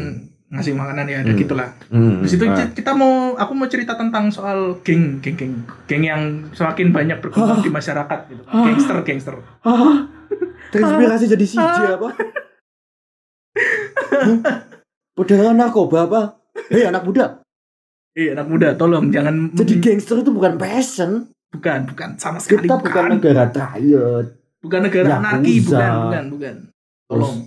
ngasih 0.52 0.74
makanan 0.74 1.06
ya 1.06 1.18
ada 1.20 1.32
Hmm. 1.32 1.40
gitulah. 1.40 1.70
hmm, 1.88 2.22
Di 2.22 2.28
situ 2.28 2.44
ah. 2.46 2.68
kita 2.68 2.92
mau 2.92 3.34
aku 3.34 3.52
mau 3.54 3.66
cerita 3.66 3.96
tentang 3.96 4.28
soal 4.28 4.78
geng, 4.82 5.18
geng, 5.20 5.34
geng, 5.34 5.54
geng 5.86 6.04
yang 6.04 6.22
semakin 6.52 6.92
banyak 6.92 7.18
berkembang 7.18 7.58
Hah? 7.58 7.64
di 7.64 7.72
masyarakat 7.72 8.20
gitu. 8.28 8.44
Hah? 8.46 8.64
Gangster, 8.64 8.98
gangster. 9.02 9.36
ah, 9.62 10.06
terinspirasi 10.70 11.26
jadi 11.28 11.46
CJ 11.46 11.80
apa 11.94 12.10
Padahal 15.12 15.54
narkoba 15.54 16.08
apa? 16.08 16.22
Hei 16.68 16.84
anak 16.84 17.04
muda, 17.04 17.44
Eh 18.12 18.32
anak 18.32 18.48
muda, 18.48 18.76
tolong 18.76 19.08
jangan 19.08 19.52
jadi 19.54 19.80
gangster 19.80 20.20
itu 20.20 20.32
bukan 20.32 20.56
passion. 20.56 21.32
bukan, 21.48 21.84
bukan 21.86 22.16
sama 22.16 22.40
sekali 22.40 22.64
Kita 22.64 22.76
bukan 22.78 23.04
negara 23.14 23.48
riot, 23.76 24.40
bukan 24.62 24.80
negara 24.82 25.18
anarki, 25.18 25.58
Yakuza. 25.58 25.76
bukan, 25.76 25.94
bukan, 26.00 26.24
bukan. 26.30 26.56
Tolong. 27.08 27.38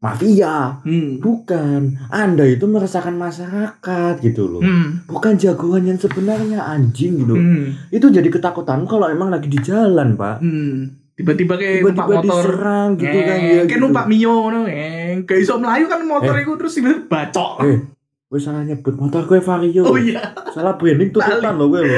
mafia, 0.00 0.80
Hmm. 0.80 1.20
bukan. 1.20 1.80
Anda 2.08 2.48
itu 2.48 2.64
meresahkan 2.64 3.12
masyarakat 3.12 4.14
gitu 4.22 4.48
loh. 4.48 4.60
Hmm. 4.60 5.04
Bukan 5.04 5.36
jagoan 5.36 5.84
yang 5.84 5.98
sebenarnya 5.98 6.64
anjing 6.64 7.20
gitu. 7.20 7.36
Hmm. 7.36 7.76
Itu 7.90 8.08
jadi 8.08 8.24
ketakutan 8.26 8.88
kalau 8.88 9.06
emang 9.06 9.28
lagi 9.28 9.46
di 9.46 9.60
jalan, 9.60 10.16
Pak. 10.16 10.40
Hmm. 10.40 10.96
Tiba-tiba 11.12 11.52
kayak 11.54 11.84
numpak 11.84 12.06
Tiba-tiba 12.06 12.16
motor. 12.24 12.40
diserang 12.40 12.88
gitu 12.96 13.18
kan 13.18 13.36
Ngeng, 13.36 13.44
ya. 13.44 13.52
kayak 13.52 13.68
gitu. 13.68 13.76
numpak 13.78 14.04
Mio 14.08 14.34
ngono, 14.40 14.58
ngeng. 14.64 15.16
Kayak 15.28 15.40
iso 15.42 15.54
melayu 15.58 15.84
kan 15.86 16.00
motor 16.02 16.32
Eh. 16.32 16.40
itu 16.40 16.52
terus 16.56 16.72
tiba-tiba 16.72 17.02
bacok. 17.06 17.52
Eh, 17.60 17.78
gue 18.26 18.38
salah 18.38 18.62
nyebut 18.62 18.94
motor 18.96 19.22
gue 19.26 19.38
Vario. 19.38 19.82
Oh 19.84 20.00
iya. 20.00 20.32
Salah 20.48 20.74
branding 20.74 21.12
tutupan 21.12 21.52
lo 21.52 21.68
gue 21.68 21.80
lo. 21.82 21.96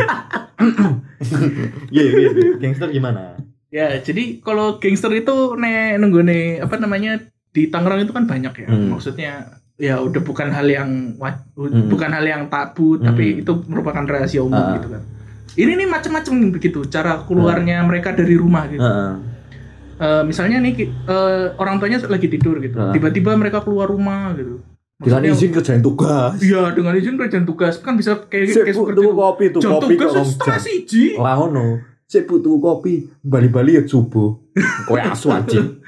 Iya, 1.88 2.02
iya, 2.02 2.28
iya. 2.30 2.50
Gangster 2.58 2.90
gimana? 2.90 3.38
Ya, 3.72 3.88
jadi 3.96 4.38
kalau 4.38 4.76
gangster 4.76 5.08
itu 5.10 5.32
nih 5.56 5.96
nunggu 5.96 6.20
nih 6.20 6.60
apa 6.60 6.76
namanya 6.76 7.24
di 7.48 7.66
Tangerang 7.66 8.04
itu 8.04 8.12
kan 8.12 8.28
banyak 8.28 8.52
ya. 8.54 8.68
Hmm. 8.68 8.92
Maksudnya 8.92 9.32
ya 9.74 9.96
udah 9.98 10.20
bukan 10.20 10.52
hal 10.52 10.68
yang 10.68 11.16
Hmm. 11.16 11.88
bukan 11.88 12.10
hal 12.12 12.22
yang 12.22 12.46
tabu 12.46 13.00
tapi 13.00 13.34
Hmm. 13.34 13.40
itu 13.40 13.52
merupakan 13.66 14.04
rahasia 14.04 14.44
umum 14.44 14.60
Ah. 14.60 14.76
gitu 14.76 14.92
kan. 14.92 15.02
Ini 15.52 15.72
nih 15.74 15.88
macam-macam 15.88 16.34
begitu 16.50 16.84
cara 16.86 17.24
keluarnya 17.24 17.80
mereka 17.82 18.12
dari 18.12 18.36
rumah 18.36 18.68
gitu. 18.68 18.80
Heeh. 18.80 19.12
Eh, 19.98 20.22
misalnya 20.22 20.60
nih 20.60 20.72
eh, 20.86 21.46
orang 21.54 21.76
tuanya 21.78 21.96
lagi 22.02 22.28
tidur 22.28 22.56
gitu. 22.58 22.76
Tiba-tiba 22.76 23.32
mereka 23.34 23.60
keluar 23.60 23.88
rumah 23.88 24.32
gitu. 24.34 24.60
Dengan 24.96 25.18
Maksudnya- 25.18 25.34
izin 25.34 25.50
kerjain 25.50 25.82
tugas. 25.82 26.36
Iya, 26.38 26.62
dengan 26.70 26.92
izin 26.94 27.16
kerjaan 27.16 27.42
tugas 27.42 27.74
kan 27.76 27.96
bisa 27.96 28.22
kayak, 28.22 28.52
kayak 28.54 28.70
seperti 28.70 29.00
itu. 29.00 29.10
kopi 29.10 29.44
tuh 29.50 29.60
Jam 29.60 29.72
kopi 29.76 29.94
tugas 29.96 30.28
setengah 30.28 30.60
siji. 30.60 31.04
Lah. 31.16 31.36
Sik 32.12 32.28
bu 32.28 32.44
tuku 32.44 32.60
kopi 32.60 32.92
bali-bali 33.24 33.80
ya 33.80 33.88
subuh. 33.88 34.36
Kowe 34.84 35.00
asu 35.00 35.32
anjing. 35.32 35.80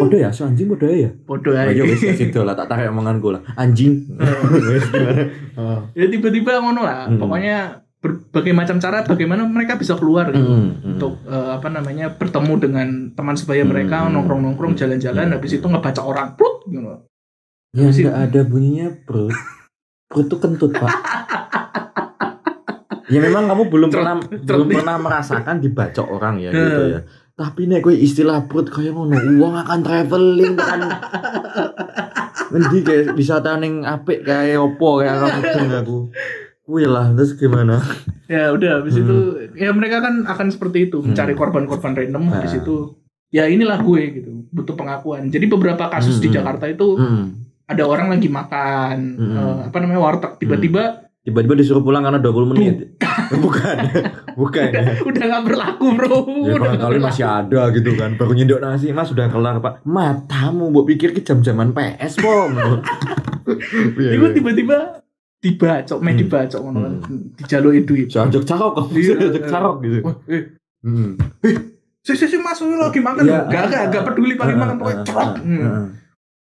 Podo 0.00 0.16
ya 0.16 0.32
asu 0.32 0.48
anjing 0.48 0.64
podo 0.64 0.88
ya. 0.88 1.12
Bodoh 1.28 1.52
aja. 1.52 1.68
Ayo 1.68 1.84
wis 1.84 2.00
wis 2.00 2.16
itu 2.16 2.40
lah 2.40 2.56
tak 2.56 2.72
tarik 2.72 2.88
omonganku 2.88 3.36
lah. 3.36 3.44
Anjing. 3.52 4.08
Gimana? 4.88 5.28
Oh. 5.60 5.84
ya 5.92 6.08
tiba-tiba 6.08 6.64
ngono 6.64 6.80
lah. 6.80 7.12
Hmm. 7.12 7.20
Pokoknya 7.20 7.84
berbagai 8.00 8.54
macam 8.56 8.80
cara 8.80 9.04
bagaimana 9.04 9.44
mereka 9.44 9.76
bisa 9.76 10.00
keluar 10.00 10.32
gitu. 10.32 10.40
Hmm, 10.40 10.80
hmm. 10.80 10.90
Untuk 10.96 11.20
eh, 11.28 11.50
apa 11.52 11.68
namanya 11.68 12.16
bertemu 12.16 12.52
dengan 12.56 12.88
teman 13.12 13.36
sebaya 13.36 13.68
mereka 13.68 14.08
Hmm. 14.08 14.16
nongkrong-nongkrong 14.16 14.80
jalan-jalan 14.80 15.28
habis 15.28 15.60
itu 15.60 15.66
ngebaca 15.68 16.00
orang 16.00 16.40
Prut, 16.40 16.64
gitu. 16.72 17.04
Ya 17.76 17.92
Sih. 17.92 18.08
nggak 18.08 18.32
ada 18.32 18.40
bunyinya 18.48 18.96
perut. 19.04 19.36
Perut 20.08 20.24
tuh 20.32 20.40
kentut 20.40 20.72
pak. 20.72 20.88
ya 23.08 23.18
memang 23.18 23.44
kamu 23.44 23.62
belum 23.66 23.88
pernah 23.88 24.14
belum 24.20 24.68
pernah 24.70 24.96
merasakan 24.96 25.58
dibacok 25.58 26.06
orang 26.06 26.38
ya 26.38 26.50
Hmm. 26.50 26.60
gitu 26.62 26.82
ya. 26.88 27.00
Tapi 27.34 27.60
nek 27.64 27.80
gue 27.80 27.94
istilah 27.94 28.44
perut 28.44 28.66
kayak 28.66 28.90
ngono, 28.90 29.14
uang 29.14 29.54
akan 29.56 29.78
traveling 29.80 30.58
kan. 30.58 30.80
Ngendi 32.48 32.78
kayak 32.82 33.04
wisata 33.14 33.54
ning 33.56 33.84
apik 33.84 34.24
kayak 34.24 34.58
opo 34.58 34.98
kayak 34.98 35.16
aku 35.16 35.28
mudeng 35.36 35.70
aku. 35.76 35.98
Kuwi 36.62 36.84
lah 36.84 37.14
terus 37.14 37.32
gimana? 37.32 37.80
Ya 38.26 38.52
udah 38.52 38.82
habis 38.82 38.92
Hmm. 38.92 39.02
itu 39.02 39.16
ya 39.54 39.70
mereka 39.70 40.02
kan 40.02 40.26
akan 40.26 40.50
seperti 40.50 40.90
itu 40.90 41.00
mencari 41.00 41.32
Hmm. 41.32 41.40
korban-korban 41.40 41.94
random 41.94 42.28
habis 42.28 42.52
Ah. 42.52 42.60
itu 42.60 42.76
ya 43.30 43.46
inilah 43.46 43.80
gue 43.80 44.02
gitu 44.14 44.30
butuh 44.50 44.74
pengakuan. 44.74 45.30
Jadi 45.30 45.46
beberapa 45.46 45.88
kasus 45.88 46.18
di 46.18 46.28
Hmm. 46.28 46.36
Jakarta 46.36 46.66
itu 46.66 46.92
Hmm. 46.92 47.38
ada 47.64 47.84
orang 47.84 48.10
lagi 48.10 48.28
makan 48.28 48.96
Hmm. 49.14 49.32
eh, 49.32 49.56
apa 49.68 49.76
namanya 49.78 50.00
warteg 50.02 50.36
tiba-tiba 50.36 51.07
Tiba-tiba 51.28 51.54
disuruh 51.54 51.82
pulang 51.82 52.00
karena 52.00 52.16
20 52.16 52.50
menit. 52.50 52.96
Bukan. 53.44 53.76
Bukan. 54.32 54.68
udah 54.70 55.04
udah 55.04 55.24
nggak 55.26 55.42
berlaku 55.44 55.86
bro 55.92 56.16
Ya 56.40 56.54
Udah 56.54 56.72
barangkali 56.72 56.96
berlaku. 56.96 57.08
masih 57.10 57.24
ada 57.26 57.62
gitu 57.70 57.90
kan 57.92 58.10
Baru 58.14 58.32
nyendok 58.32 58.58
nasi 58.58 58.88
Mas 58.88 59.06
sudah 59.06 59.26
kelar 59.26 59.58
pak 59.58 59.84
Matamu 59.84 60.70
Mbok 60.70 60.86
pikir 60.86 61.10
ke 61.10 61.20
jam-jaman 61.20 61.70
PS 61.70 62.16
pom 62.16 62.56
Iya, 63.98 64.10
Iku 64.14 64.24
iya. 64.24 64.32
tiba-tiba 64.32 64.76
dibacok, 65.38 65.98
main 65.98 66.14
Hmm. 66.14 66.22
dibacok 66.22 66.60
ngono 66.60 66.78
kan. 66.78 66.92
Hmm. 67.04 67.22
Dijaluki 67.34 67.80
duit. 67.82 68.06
Janjuk 68.08 68.42
carok 68.42 68.72
kok 68.74 68.86
Iya. 68.90 69.12
Janjuk 69.18 69.44
carok 69.46 69.76
gitu 69.80 69.98
eh, 70.26 70.42
Hmm. 70.78 71.10
si 72.00 72.12
si 72.14 72.24
si 72.24 72.36
mas 72.38 72.56
lagi 72.58 72.98
makan. 72.98 73.22
Iya. 73.22 73.44
Gak 73.44 73.64
gak 73.68 73.82
gak 73.90 74.02
peduli 74.06 74.34
paling 74.34 74.54
Ah, 74.54 74.60
makan 74.62 74.74
pokoknya 74.78 74.96
ah, 74.96 75.04
cerok. 75.04 75.30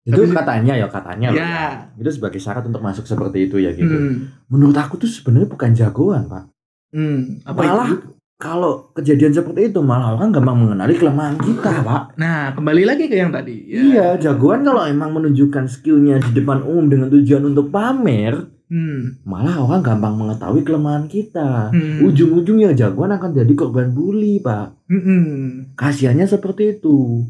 Itu 0.08 0.24
Tapi- 0.24 0.32
katanya 0.34 0.72
ya 0.74 0.88
katanya 0.88 1.28
loh. 1.28 1.36
Ya. 1.36 1.60
Itu 1.94 2.08
sebagai 2.10 2.40
syarat 2.40 2.64
untuk 2.64 2.80
masuk 2.80 3.04
seperti 3.04 3.44
itu 3.44 3.60
ya 3.60 3.70
gitu 3.70 3.84
Hmm. 3.86 4.32
Menurut 4.48 4.72
aku 4.74 4.96
tuh 4.96 5.06
sebenarnya 5.06 5.46
bukan 5.46 5.70
jagoan 5.72 6.24
pak 6.24 6.48
Hmm. 6.88 7.44
Apa 7.44 7.60
Malah 7.60 7.90
itu? 7.92 8.16
kalau 8.34 8.72
kejadian 8.90 9.30
seperti 9.30 9.68
itu 9.68 9.78
Malah 9.78 10.14
orang 10.14 10.32
gampang 10.32 10.56
mengenali 10.56 10.96
kelemahan 10.96 11.36
kita 11.36 11.84
pak 11.84 12.16
Nah, 12.16 12.50
kembali 12.50 12.82
lagi 12.82 13.04
ke 13.04 13.14
yang 13.14 13.28
tadi. 13.28 13.68
Ya. 13.68 13.78
Iya 13.78 14.06
jagoan 14.18 14.64
kalau 14.64 14.82
emang 14.82 15.12
menunjukkan 15.12 15.68
skillnya 15.68 16.16
di 16.18 16.32
depan 16.34 16.62
umum 16.62 16.88
dengan 16.88 17.08
tujuan 17.08 17.44
untuk 17.44 17.68
pamer 17.68 18.48
Hmm. 18.68 19.16
malah 19.24 19.56
orang 19.58 19.80
gampang 19.80 20.12
mengetahui 20.14 20.60
kelemahan 20.60 21.04
kita. 21.04 21.68
Hmm. 21.68 22.04
Ujung-ujungnya 22.04 22.72
jagoan 22.72 23.08
akan 23.10 23.32
jadi 23.34 23.48
korban 23.50 23.88
bully, 23.90 24.40
Pak. 24.40 24.76
Hmm. 24.84 25.72
Kasihannya 25.72 26.24
seperti 26.24 26.76
itu. 26.76 27.24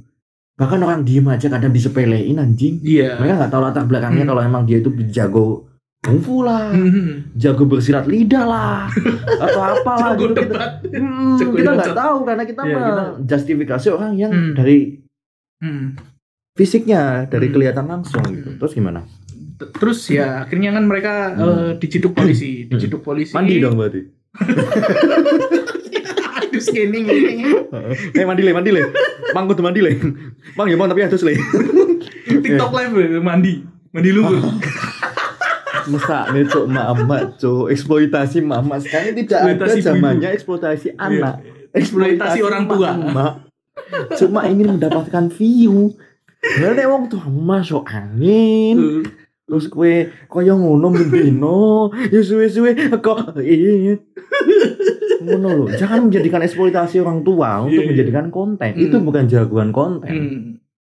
Bahkan 0.58 0.78
orang 0.82 1.06
diem 1.06 1.22
aja 1.24 1.46
kadang 1.46 1.70
disepelein 1.70 2.34
anjing. 2.36 2.82
Iya. 2.82 3.14
Mereka 3.14 3.34
nggak 3.38 3.52
tahu 3.54 3.62
latar 3.62 3.86
belakangnya 3.86 4.26
Hmm. 4.26 4.30
kalau 4.34 4.42
emang 4.42 4.62
dia 4.66 4.78
itu 4.78 4.90
jago 5.08 5.70
kungfu 5.98 6.42
lah, 6.42 6.70
Hmm. 6.70 7.30
jago 7.34 7.62
bersilat 7.64 8.06
lidah 8.06 8.42
lah, 8.42 8.86
atau 9.44 9.60
apalah 9.62 10.14
Jago 10.14 10.22
gitu. 10.24 10.34
Kita, 10.34 10.42
debat. 10.44 10.72
Hmm, 10.84 11.34
Jago 11.36 11.52
kita 11.54 11.70
nggak 11.74 11.94
tahu 11.96 12.18
karena 12.22 12.42
kita 12.42 12.60
Iya, 12.64 12.74
kita- 12.76 13.14
justifikasi 13.24 13.86
orang 13.90 14.12
yang 14.14 14.30
Hmm. 14.30 14.54
dari 14.54 14.78
Hmm. 15.58 15.98
fisiknya, 16.54 17.02
dari 17.26 17.46
Hmm. 17.46 17.54
kelihatan 17.54 17.86
langsung 17.86 18.22
gitu. 18.24 18.48
Hmm. 18.48 18.58
Terus 18.58 18.72
gimana? 18.74 19.00
Terus 19.58 19.98
ya 20.06 20.42
akhirnya 20.42 20.70
kan 20.70 20.86
mereka 20.86 21.12
Hmm. 21.30 21.42
eh, 21.44 21.70
diciduk 21.76 22.14
polisi, 22.14 22.66
diciduk 22.66 23.02
polisi. 23.02 23.34
Mandi 23.34 23.58
dong 23.58 23.74
berarti. 23.74 24.02
Aduh, 26.38 26.60
scanning 26.60 27.04
ini. 27.04 27.42
Eh 28.18 28.24
mandi 28.24 28.42
le, 28.42 28.52
mandi 28.52 28.70
le. 28.70 28.82
Mang 29.34 29.44
kudu 29.48 29.62
mandi 29.64 29.80
le. 29.84 29.92
Mang 30.56 30.68
ya 30.68 30.76
mau 30.76 30.88
tapi 30.88 31.04
harus 31.04 31.24
le. 31.24 31.34
TikTok 32.44 32.72
live 32.72 33.20
mandi. 33.20 33.64
Mandi 33.92 34.10
lumpur. 34.12 34.38
Masa 35.92 36.28
nih 36.36 36.44
cok 36.44 36.68
mama 36.68 37.32
cok 37.40 37.72
eksploitasi 37.72 38.44
mama 38.44 38.76
sekarang 38.76 39.16
tidak 39.24 39.56
ada 39.56 39.72
zamannya 39.72 40.36
eksploitasi 40.36 40.92
anak 41.00 41.40
Eksploitasi 41.72 42.44
orang 42.44 42.68
tua. 42.68 42.92
cuma 44.20 44.44
ingin 44.44 44.76
mendapatkan 44.76 45.32
view 45.32 45.96
nek 46.44 46.86
wong 46.86 47.10
tuh 47.10 47.22
masuk 47.26 47.82
angin, 47.90 49.02
terus 49.42 49.66
kue 49.66 50.12
kaya 50.30 50.54
ngono 50.54 50.94
bendino, 50.94 51.90
ya 52.14 52.20
suwe-suwe 52.22 52.74
kok 53.02 53.34
it. 53.42 54.00
Ngono 55.20 55.48
loh, 55.56 55.68
jangan 55.70 55.98
menjadikan 56.04 56.40
eksploitasi 56.40 56.98
orang 56.98 57.20
tua 57.20 57.60
untuk 57.60 57.74
Iya, 57.74 57.80
iya. 57.80 57.88
menjadikan 57.88 58.26
konten. 58.28 58.70
Hmm. 58.70 58.80
Itu 58.80 58.96
bukan 58.98 59.24
jagoan 59.24 59.70
konten. 59.70 60.08
Hmm. 60.08 60.40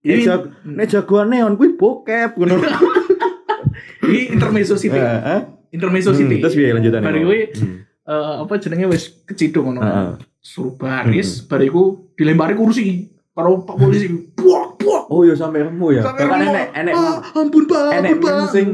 Nek, 0.01 0.11
Ini, 0.11 0.21
jag- 0.21 0.49
nek 0.63 0.87
jagoan 0.87 1.27
neon 1.27 1.53
kuwi 1.53 1.73
bokep 1.73 2.33
ngono. 2.35 2.61
ini 4.05 4.19
intermezzo 4.29 4.75
city. 4.75 4.95
Eh, 4.95 5.19
eh? 5.27 5.41
Intermezzo 5.71 6.09
Hmm, 6.09 6.19
city. 6.19 6.35
Terus 6.39 6.53
piye 6.53 6.71
lanjutannya? 6.71 7.05
Bari 7.05 7.19
kuwi 7.21 7.41
Hmm. 7.53 7.77
eh, 8.03 8.33
apa 8.41 8.53
jenenge 8.57 8.85
wis 8.87 9.03
keciduk 9.23 9.63
ngono. 9.63 9.81
Heeh. 9.81 10.09
Suruh 10.37 10.73
baris, 10.73 11.41
bariku 11.43 11.81
dilempari 12.13 12.53
kursi 12.53 13.09
karo 13.31 13.61
Pak 13.61 13.75
polisi. 13.75 14.07
Buak, 14.31 14.77
buak. 14.77 15.09
Oh 15.09 15.21
ya 15.21 15.33
sampai 15.33 15.65
remu 15.65 15.87
ya. 15.91 16.01
Sampai 16.01 16.23
remu. 16.23 16.45
enek 16.47 16.67
enek 16.71 16.93
Ah, 16.93 17.17
ampun, 17.33 17.63
Pak. 17.65 17.81
enek 17.91 18.11
ampun, 18.11 18.21
Pak. 18.21 18.33
meme 18.35 18.47
sing 18.47 18.67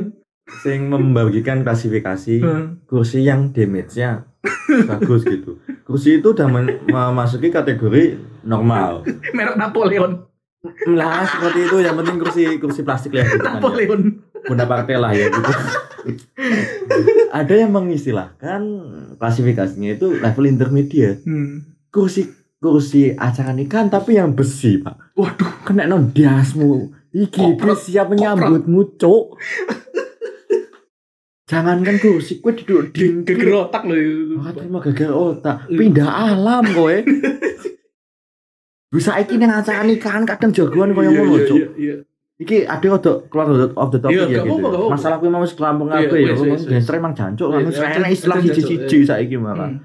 sing 0.57 0.85
membagikan 0.85 1.61
klasifikasi 1.61 2.35
Heeh. 2.39 2.63
kursi 2.83 3.21
yang 3.21 3.49
damage-nya 3.49 4.25
bagus 4.89 5.21
gitu. 5.23 5.61
Kursi 5.81 6.17
itu 6.17 6.31
udah 6.31 6.47
memasuki 6.83 7.47
kategori 7.47 8.15
normal. 8.43 9.05
Merek 9.35 9.55
Napoleon. 9.55 10.27
lah 10.85 11.25
seperti 11.25 11.65
itu 11.65 11.77
yang 11.81 11.97
penting 11.97 12.17
kursi 12.17 12.41
kursi 12.55 12.85
plastik 12.85 13.11
lah 13.11 13.25
gitu 13.25 13.39
kan, 13.39 13.45
ya. 13.47 13.57
Napoleon. 13.57 14.01
Bonaparte 14.41 14.93
lah 14.93 15.09
ya 15.09 15.25
gitu 15.27 15.51
ada 17.31 17.53
yang 17.53 17.69
mengistilahkan 17.71 18.61
klasifikasinya 19.17 19.95
itu 19.95 20.17
level 20.17 20.45
intermediate 20.45 21.21
Hmm. 21.21 21.65
kursi 21.89 22.29
kursi 22.57 23.09
acara 23.11 23.53
nikahan 23.53 23.89
tapi 23.89 24.17
yang 24.17 24.33
besi 24.33 24.77
pak 24.77 25.13
Waduh, 25.13 25.61
kena 25.61 25.85
non 25.85 26.09
diasmu 26.09 26.89
iki 27.11 27.41
iki 27.53 27.69
siap 27.75 28.09
menyambutmu 28.09 28.97
cok 28.97 29.25
jangankan 31.51 31.99
kursi 31.99 32.39
kue 32.39 32.55
duduk 32.55 32.95
di 32.95 33.27
geger 33.27 33.67
otak 33.67 33.83
loh. 33.83 34.39
Wah, 34.39 34.55
terima 34.55 34.79
geger 34.79 35.11
otak. 35.11 35.67
Pindah 35.67 36.07
alam 36.31 36.63
kowe. 36.71 36.95
Bisa 38.91 39.19
iki 39.19 39.35
nang 39.39 39.59
acara 39.59 39.83
nikahan 39.83 40.23
kadang 40.27 40.51
jagoan 40.51 40.91
koyo 40.91 41.11
Iya, 41.11 41.19
ngono 41.23 41.31
iya, 41.31 41.47
cok 41.47 41.59
iya, 41.79 41.95
iki 42.43 42.57
ada 42.67 42.87
rada 42.91 43.13
keluar 43.31 43.47
off 43.77 43.89
the 43.93 43.99
topic 44.03 44.19
ya 44.19 44.43
gitu 44.43 44.51
apa-apa. 44.51 44.91
masalah 44.91 45.15
kuwi 45.23 45.31
mau 45.31 45.45
wis 45.45 45.55
kelampung 45.55 45.87
kabeh 45.87 46.19
ya 46.27 46.33
gestre 46.75 46.99
emang 46.99 47.15
jancuk 47.15 47.55
kan 47.55 47.63
enak 47.71 48.11
jancuk, 48.11 48.51
siji-siji 48.51 48.97
saiki 49.07 49.39
malah. 49.39 49.71
Hmm. 49.71 49.79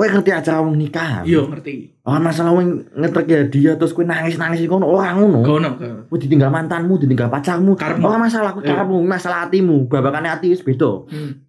Kowe 0.00 0.08
ngerti 0.08 0.32
acara 0.32 0.64
wong 0.64 0.80
nikahan 0.80 1.28
Iya, 1.28 1.44
ngerti. 1.44 2.00
Oh, 2.08 2.16
masalah 2.16 2.56
wong 2.56 2.88
ngetrek 2.96 3.26
ya 3.28 3.40
dia 3.52 3.72
terus 3.76 3.92
kowe 3.92 4.00
nangis-nangis 4.00 4.64
iku 4.64 4.80
ora 4.80 5.12
ngono. 5.12 5.44
Gono, 5.44 5.76
gono. 5.76 6.08
Kowe 6.08 6.16
ditinggal 6.16 6.48
mantanmu, 6.48 6.96
ditinggal 6.96 7.28
pacarmu. 7.28 7.76
Karepmu. 7.76 8.08
Ora 8.08 8.16
masalah 8.16 8.56
ku 8.56 8.64
Iya. 8.64 8.72
karepmu, 8.72 8.96
masalah 9.04 9.44
hatimu. 9.44 9.92
Babakane 9.92 10.32
ati 10.32 10.56
wis 10.56 10.64
beda. 10.64 11.04
Hmm. 11.04 11.44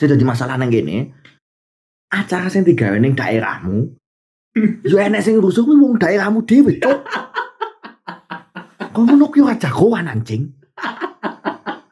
Sing 0.00 0.08
dadi 0.08 0.24
masalah 0.24 0.56
nang 0.56 0.72
kene. 0.72 1.12
Acara 2.08 2.48
sing 2.48 2.64
digawe 2.64 2.96
ning 2.96 3.12
daerahmu. 3.12 3.92
Yo 4.88 4.96
enek 4.96 5.20
sing 5.20 5.36
rusuh 5.36 5.60
kuwi 5.60 5.76
wong 5.76 6.00
daerahmu 6.00 6.40
dhewe, 6.48 6.80
Cuk. 6.80 7.04
Kok 8.96 9.02
ngono 9.04 9.28
kuwi 9.28 9.44
ora 9.44 9.60
jagoan 9.60 10.08
anjing. 10.08 10.48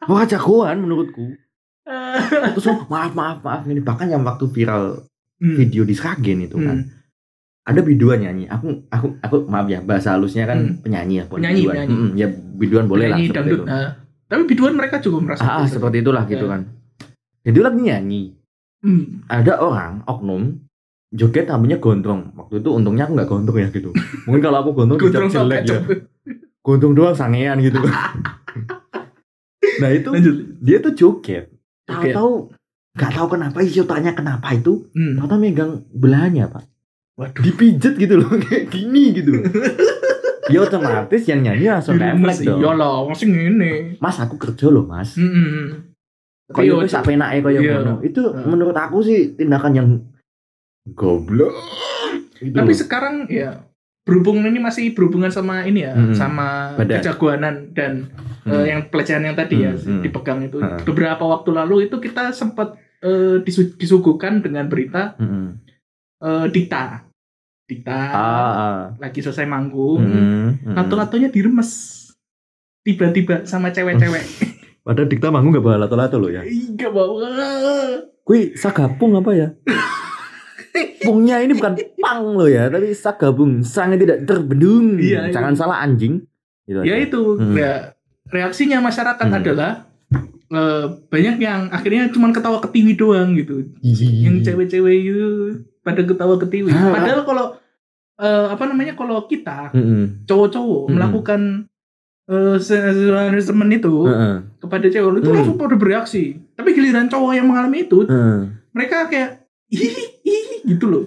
Ora 0.09 0.25
jagoan 0.25 0.81
menurutku. 0.81 1.37
Terus 2.57 2.65
maaf 2.89 3.13
maaf 3.13 3.45
maaf 3.45 3.61
ini 3.65 3.81
bahkan 3.81 4.09
yang 4.09 4.21
waktu 4.21 4.45
viral 4.49 5.08
Hmm. 5.39 5.55
video 5.55 5.83
di 5.83 5.93
Sragen 5.93 6.39
itu 6.41 6.55
kan. 6.55 6.77
Hmm. 6.79 6.97
ada 7.61 7.79
biduan 7.79 8.17
nyanyi. 8.17 8.45
Aku 8.45 8.83
aku 8.87 9.07
aku 9.19 9.35
maaf 9.45 9.65
ya 9.65 9.79
bahasa 9.79 10.11
halusnya 10.11 10.43
kan 10.43 10.57
Hmm. 10.57 10.75
penyanyi 10.81 11.21
ya, 11.21 11.25
Penyanyi, 11.25 11.61
biduan. 11.61 11.73
penyanyi. 11.77 11.95
Mm, 11.95 12.09
ya 12.13 12.27
biduan 12.55 12.85
boleh 12.85 13.05
lah 13.05 13.15
Nyanyi 13.15 13.27
seperti 13.27 13.39
dangdut. 13.45 13.59
itu. 13.59 13.69
Nah, 13.69 13.89
tapi 14.25 14.43
biduan 14.45 14.73
mereka 14.73 14.95
juga 14.97 15.17
merasa 15.21 15.41
Ah, 15.41 15.51
ah, 15.51 15.63
itu. 15.63 15.71
seperti 15.71 15.97
itulah 15.99 16.23
gitu 16.25 16.43
Ya. 16.43 16.51
kan. 16.51 16.61
Jadi 17.39 17.59
lagi 17.59 17.79
nyanyi. 17.79 18.21
Hmm. 18.79 19.03
Ada 19.27 19.53
orang 19.59 20.01
oknum 20.03 20.43
joget 21.09 21.45
rambutnya 21.45 21.77
gondrong. 21.77 22.33
Waktu 22.33 22.55
itu 22.57 22.69
untungnya 22.71 23.05
aku 23.05 23.13
nggak 23.13 23.29
gondrong 23.29 23.59
ya 23.59 23.69
gitu. 23.69 23.89
Mungkin 24.25 24.41
kalau 24.41 24.57
aku 24.59 24.69
gondrong 24.73 24.97
Gondrong 24.97 25.29
jelek 25.29 25.61
ya. 25.63 25.79
Gondrong 26.59 26.93
doang 26.93 27.13
sangean 27.13 27.59
gitu 27.59 27.77
nah 29.79 29.89
itu 29.89 30.09
Lanjut. 30.09 30.35
dia 30.59 30.77
tuh. 30.79 30.91
Joget. 30.91 31.53
Tahu-tahu 31.85 32.51
nggak 32.95 33.11
tahu 33.13 33.27
kenapa 33.37 33.57
isi 33.61 33.81
tanya 33.83 34.11
kenapa 34.13 34.47
itu. 34.51 34.89
Hmm. 34.93 35.19
Tahu 35.19 35.37
megang 35.37 35.85
belahnya 35.91 36.49
pak. 36.49 36.65
Waduh. 37.15 37.43
Dipijet 37.43 37.93
gitu 37.95 38.15
loh 38.17 38.31
kayak 38.43 38.71
gini 38.71 39.11
gitu. 39.13 39.43
ya 40.53 40.65
otomatis 40.65 41.21
yang 41.29 41.45
nyanyi 41.45 41.69
langsung 41.69 41.99
refleks 41.99 42.41
dong. 42.41 42.57
Iya 42.57 42.71
lah, 42.73 43.05
masih 43.05 43.27
ngene. 43.29 43.73
Mas 44.01 44.17
aku 44.17 44.35
kerja 44.35 44.65
loh 44.67 44.87
mas. 44.87 45.13
Hmm. 45.13 45.93
Tapi 46.49 46.65
Kayak 46.65 46.69
yo, 46.73 46.75
itu 46.81 46.89
sampai 46.89 47.13
naik 47.13 47.41
kayak 47.45 47.61
Iya. 47.61 47.73
ngono. 47.77 47.93
Itu 48.01 48.21
Heeh. 48.25 48.45
menurut 48.49 48.73
aku 48.73 49.05
sih 49.05 49.37
tindakan 49.37 49.73
yang 49.77 49.87
goblok. 50.97 51.53
Gitu 52.39 52.55
tapi 52.55 52.71
loh. 52.73 52.79
sekarang 52.79 53.15
ya 53.29 53.68
berhubung 54.09 54.41
ini 54.41 54.57
masih 54.57 54.91
berhubungan 54.91 55.29
sama 55.29 55.61
ini 55.61 55.85
ya, 55.85 55.93
Hmm. 55.93 56.11
sama 56.11 56.73
Badan. 56.73 56.97
kejagoanan 56.97 57.55
dan 57.71 58.09
Hmm. 58.41 58.51
eh, 58.51 58.65
yang 58.67 58.89
pelecehan 58.89 59.21
yang 59.21 59.35
tadi 59.35 59.61
ya 59.61 59.71
Hmm, 59.71 59.77
hmm. 59.77 60.01
dipegang 60.01 60.41
itu. 60.41 60.57
Heeh. 60.57 60.81
Beberapa 60.81 61.21
waktu 61.21 61.49
lalu 61.51 61.85
itu 61.85 61.95
kita 61.97 62.31
sempat 62.31 62.73
eh, 62.99 63.39
disu- 63.39 63.77
disuguhkan 63.77 64.41
dengan 64.41 64.65
berita 64.65 65.13
Mm-mm. 65.15 65.55
eh, 66.19 66.47
Dita. 66.49 67.05
Dita 67.63 68.01
Ah, 68.09 68.17
ah. 68.51 68.79
lagi 68.97 69.21
selesai 69.21 69.45
manggung, 69.45 70.01
Mm-mm. 70.01 70.65
Mm-mm. 70.65 70.73
lato-latonya 70.73 71.29
diremes. 71.29 71.95
Tiba-tiba 72.81 73.45
sama 73.45 73.69
cewek-cewek. 73.69 74.25
Padahal 74.83 75.05
Dikta 75.05 75.29
manggung 75.29 75.53
gak 75.53 75.61
bawa 75.61 75.77
lato-lato 75.79 76.17
loh 76.17 76.27
ya. 76.27 76.41
Iya 76.41 76.89
bawa. 76.89 77.29
Kui 78.21 78.51
sagapung 78.53 79.13
apa 79.13 79.31
ya? 79.31 79.47
Pungnya 80.99 81.39
ini 81.39 81.53
bukan 81.53 81.73
pang 81.97 82.23
loh 82.35 82.45
ya, 82.45 82.67
tapi 82.67 82.91
sagabung. 82.91 83.61
Sangnya 83.61 83.97
tidak 83.97 84.17
terbendung. 84.25 84.97
Iya, 84.97 85.29
Jangan 85.29 85.53
salah 85.55 85.81
anjing. 85.81 86.23
Gitu 86.65 86.79
Ya 86.83 86.95
aja. 86.95 87.05
itu, 87.05 87.21
Hmm. 87.35 87.55
ya, 87.55 87.73
reaksinya 88.29 88.77
masyarakat 88.79 89.25
Hmm. 89.25 89.39
adalah 89.39 89.71
eh, 90.49 90.85
banyak 91.13 91.37
yang 91.37 91.69
akhirnya 91.69 92.09
cuma 92.09 92.33
ketawa 92.33 92.57
ketiwi 92.57 92.97
doang 92.97 93.37
gitu. 93.37 93.69
Ih. 93.85 94.25
Yang 94.25 94.49
cewek-cewek 94.49 94.95
itu 94.97 95.29
pada 95.79 96.01
ketawa 96.01 96.41
ketiwi. 96.41 96.73
Ah. 96.73 96.89
Padahal 96.89 97.21
kalau 97.21 97.45
eh, 98.17 98.47
apa 98.49 98.63
namanya 98.65 98.97
kalau 98.97 99.29
kita 99.29 99.69
Mm-mm. 99.71 100.25
cowok-cowok 100.25 100.81
Hmm. 100.83 100.93
melakukan 100.97 101.41
eh 102.29 102.57
temen 103.39 103.69
itu 103.71 103.93
Heeh. 104.05 104.35
kepada 104.57 104.85
cewek 104.85 105.11
itu 105.17 105.29
Hmm. 105.29 105.37
langsung 105.37 105.57
pada 105.57 105.73
bereaksi. 105.73 106.37
Tapi 106.53 106.69
giliran 106.73 107.07
cowok 107.07 107.31
yang 107.31 107.45
mengalami 107.45 107.85
itu, 107.85 108.05
mereka 108.69 109.05
kayak 109.05 109.38
gitu 110.65 110.85
loh. 110.85 111.05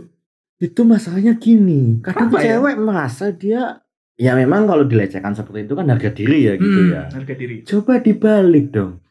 Itu 0.57 0.83
masalahnya 0.83 1.35
gini, 1.35 1.99
kadang 2.01 2.31
Apa 2.31 2.39
ya? 2.39 2.57
cewek 2.57 2.77
merasa 2.79 3.31
dia 3.31 3.83
ya 4.15 4.33
memang 4.33 4.65
kalau 4.65 4.87
dilecehkan 4.87 5.35
seperti 5.35 5.67
itu 5.67 5.75
kan 5.75 5.89
harga 5.89 6.11
diri 6.11 6.47
ya 6.47 6.55
gitu 6.55 6.81
Hmm, 6.81 6.93
ya. 6.93 7.03
Harga 7.11 7.35
diri. 7.35 7.57
Coba 7.63 7.99
dibalik 7.99 8.71
dong. 8.71 9.03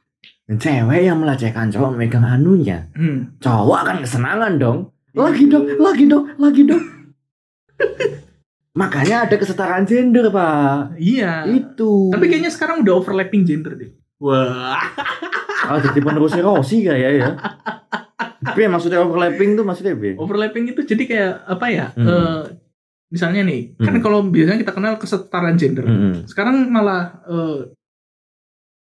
Cewek 0.48 1.02
yang 1.02 1.16
melecehkan 1.18 1.68
cowok 1.70 1.96
megang 1.96 2.24
anunya, 2.24 2.88
Hmm. 2.92 3.36
cowok 3.38 3.78
akan 3.82 3.98
kesenangan 4.00 4.54
dong. 4.56 4.80
Lagi 5.12 5.44
dong, 5.46 5.68
lagi 5.76 6.04
dong, 6.06 6.24
lagi 6.36 6.64
dong. 6.70 6.84
Makanya 8.72 9.28
ada 9.28 9.36
kesetaraan 9.36 9.84
gender, 9.84 10.32
Pak. 10.32 10.96
Iya. 10.96 11.44
Itu. 11.46 12.08
Tapi 12.08 12.32
kayaknya 12.32 12.48
sekarang 12.48 12.80
udah 12.80 12.94
overlapping 12.96 13.44
gender 13.44 13.76
deh. 13.76 13.92
Wah. 14.18 14.80
kalau 15.62 15.80
jadi 15.82 16.00
penerusnya 16.00 16.40
Rossi 16.42 16.82
kayak 16.82 17.12
ya. 17.14 17.30
Tapi 18.42 18.66
maksudnya 18.66 19.00
overlapping 19.00 19.54
tuh 19.54 19.64
maksudnya 19.64 19.94
apa? 19.94 20.18
Overlapping 20.18 20.64
itu 20.70 20.82
jadi 20.84 21.04
kayak 21.06 21.34
apa 21.48 21.66
ya? 21.70 21.86
Hmm. 21.94 22.06
eh, 22.06 22.42
misalnya 23.08 23.42
nih, 23.44 23.76
kan 23.78 23.94
Hmm. 23.94 24.02
kalau 24.02 24.20
biasanya 24.26 24.60
kita 24.60 24.74
kenal 24.74 24.98
kesetaraan 24.98 25.56
gender. 25.56 25.86
Mm-mm. 25.86 26.26
Sekarang 26.26 26.68
malah 26.68 27.22
eh, 27.24 27.70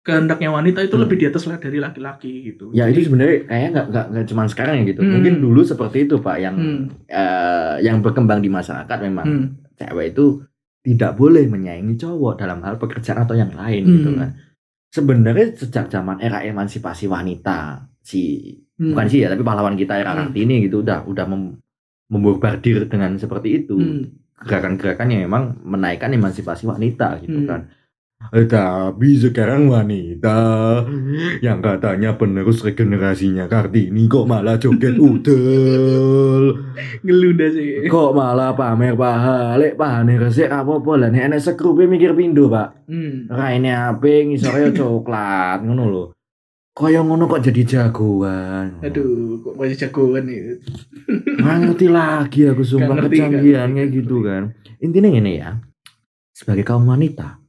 kehendaknya 0.01 0.49
wanita 0.49 0.81
itu 0.81 0.97
Hmm. 0.97 1.03
lebih 1.05 1.17
di 1.19 1.25
atas 1.29 1.45
lah 1.45 1.61
dari 1.61 1.77
laki-laki 1.77 2.49
gitu. 2.49 2.73
Ya 2.73 2.89
Jadi, 2.89 2.93
itu 2.95 2.99
sebenarnya 3.05 3.37
kayak 3.45 3.67
nggak 3.69 3.85
nggak 3.87 4.05
nggak 4.09 4.25
cuma 4.25 4.43
sekarang 4.49 4.75
ya 4.81 4.83
gitu. 4.89 5.01
Hmm. 5.05 5.11
Mungkin 5.13 5.33
dulu 5.37 5.61
seperti 5.61 6.09
itu 6.09 6.15
Pak 6.17 6.37
yang 6.41 6.55
Hmm. 6.57 6.81
eh, 7.05 7.75
yang 7.85 8.01
berkembang 8.01 8.41
di 8.41 8.49
masyarakat 8.49 8.97
memang 8.99 9.25
Hmm. 9.25 9.45
cewek 9.77 10.17
itu 10.17 10.41
tidak 10.81 11.13
boleh 11.13 11.45
menyaingi 11.45 11.93
cowok 11.95 12.33
dalam 12.35 12.65
hal 12.65 12.81
pekerjaan 12.81 13.21
atau 13.21 13.37
yang 13.37 13.53
lain 13.53 13.85
gitu 13.85 14.09
Hmm. 14.09 14.17
kan. 14.17 14.29
Sebenarnya 14.89 15.53
sejak 15.55 15.85
zaman 15.87 16.17
era 16.17 16.41
emansipasi 16.41 17.05
wanita 17.05 17.85
si 18.01 18.49
Hmm. 18.81 18.97
bukan 18.97 19.05
sih 19.05 19.21
ya 19.21 19.29
tapi 19.29 19.45
pahlawan 19.45 19.77
kita 19.77 19.93
era 19.93 20.11
Hmm. 20.11 20.33
Kartini 20.33 20.65
gitu 20.65 20.81
udah 20.81 21.05
udah 21.05 21.25
mem, 21.29 21.61
membombardir 22.09 22.89
dengan 22.89 23.13
seperti 23.15 23.61
itu 23.61 23.77
Hmm. 23.77 24.09
gerakan-gerakan 24.41 25.07
yang 25.07 25.29
memang 25.29 25.43
menaikkan 25.61 26.09
emansipasi 26.09 26.65
wanita 26.65 27.21
gitu 27.21 27.45
Hmm. 27.45 27.45
kan. 27.45 27.61
Tapi 28.21 29.17
sekarang 29.17 29.65
wanita 29.65 30.37
yang 31.41 31.57
katanya 31.57 32.13
penerus 32.13 32.61
regenerasinya 32.61 33.49
Kartini 33.49 34.05
kok 34.05 34.29
malah 34.29 34.57
joget 34.57 34.93
udel. 35.09 36.53
Ngeluh 37.01 37.33
dah 37.33 37.49
sih. 37.49 37.89
Kok 37.89 38.13
malah 38.13 38.53
pamer 38.53 38.93
paha, 38.93 39.57
lek 39.57 39.73
pamer 39.73 40.21
resik 40.21 40.49
apa-apa 40.49 40.91
lah 41.01 41.09
nek 41.09 41.33
enek 41.33 41.41
sekrupe 41.41 41.89
mikir 41.89 42.13
pindo, 42.13 42.45
Pak. 42.45 42.85
Hmm. 42.85 43.25
Raine 43.25 43.73
ape 43.73 44.29
ngisore 44.29 44.69
coklat 44.69 45.65
ngono 45.65 45.83
lho. 45.89 46.03
Kaya 46.71 47.03
ngono 47.03 47.27
kok 47.27 47.43
jadi 47.43 47.61
jagoan. 47.67 48.79
Aduh, 48.79 49.43
kok 49.43 49.53
masih 49.59 49.75
jagoan. 49.75 50.23
Nggak 50.27 51.57
ngerti 51.67 51.87
lagi 51.91 52.47
aku 52.47 52.63
sumpah 52.63 52.95
ngerti, 52.95 53.19
kecanggihan 53.19 53.67
nggak 53.75 53.75
kayak 53.75 53.89
ngerti. 53.91 53.97
gitu 53.99 54.15
kan. 54.23 54.43
Intinya 54.79 55.09
ini 55.11 55.33
ya. 55.35 55.59
Sebagai 56.31 56.63
kaum 56.63 56.87
wanita, 56.87 57.43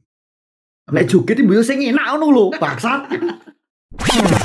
lek 0.91 1.07
joget 1.07 1.39
ibu 1.39 1.55
sing 1.63 1.81
enak 1.81 2.03
ngono 2.13 2.25
lho, 2.29 2.45
bangsat. 2.59 3.09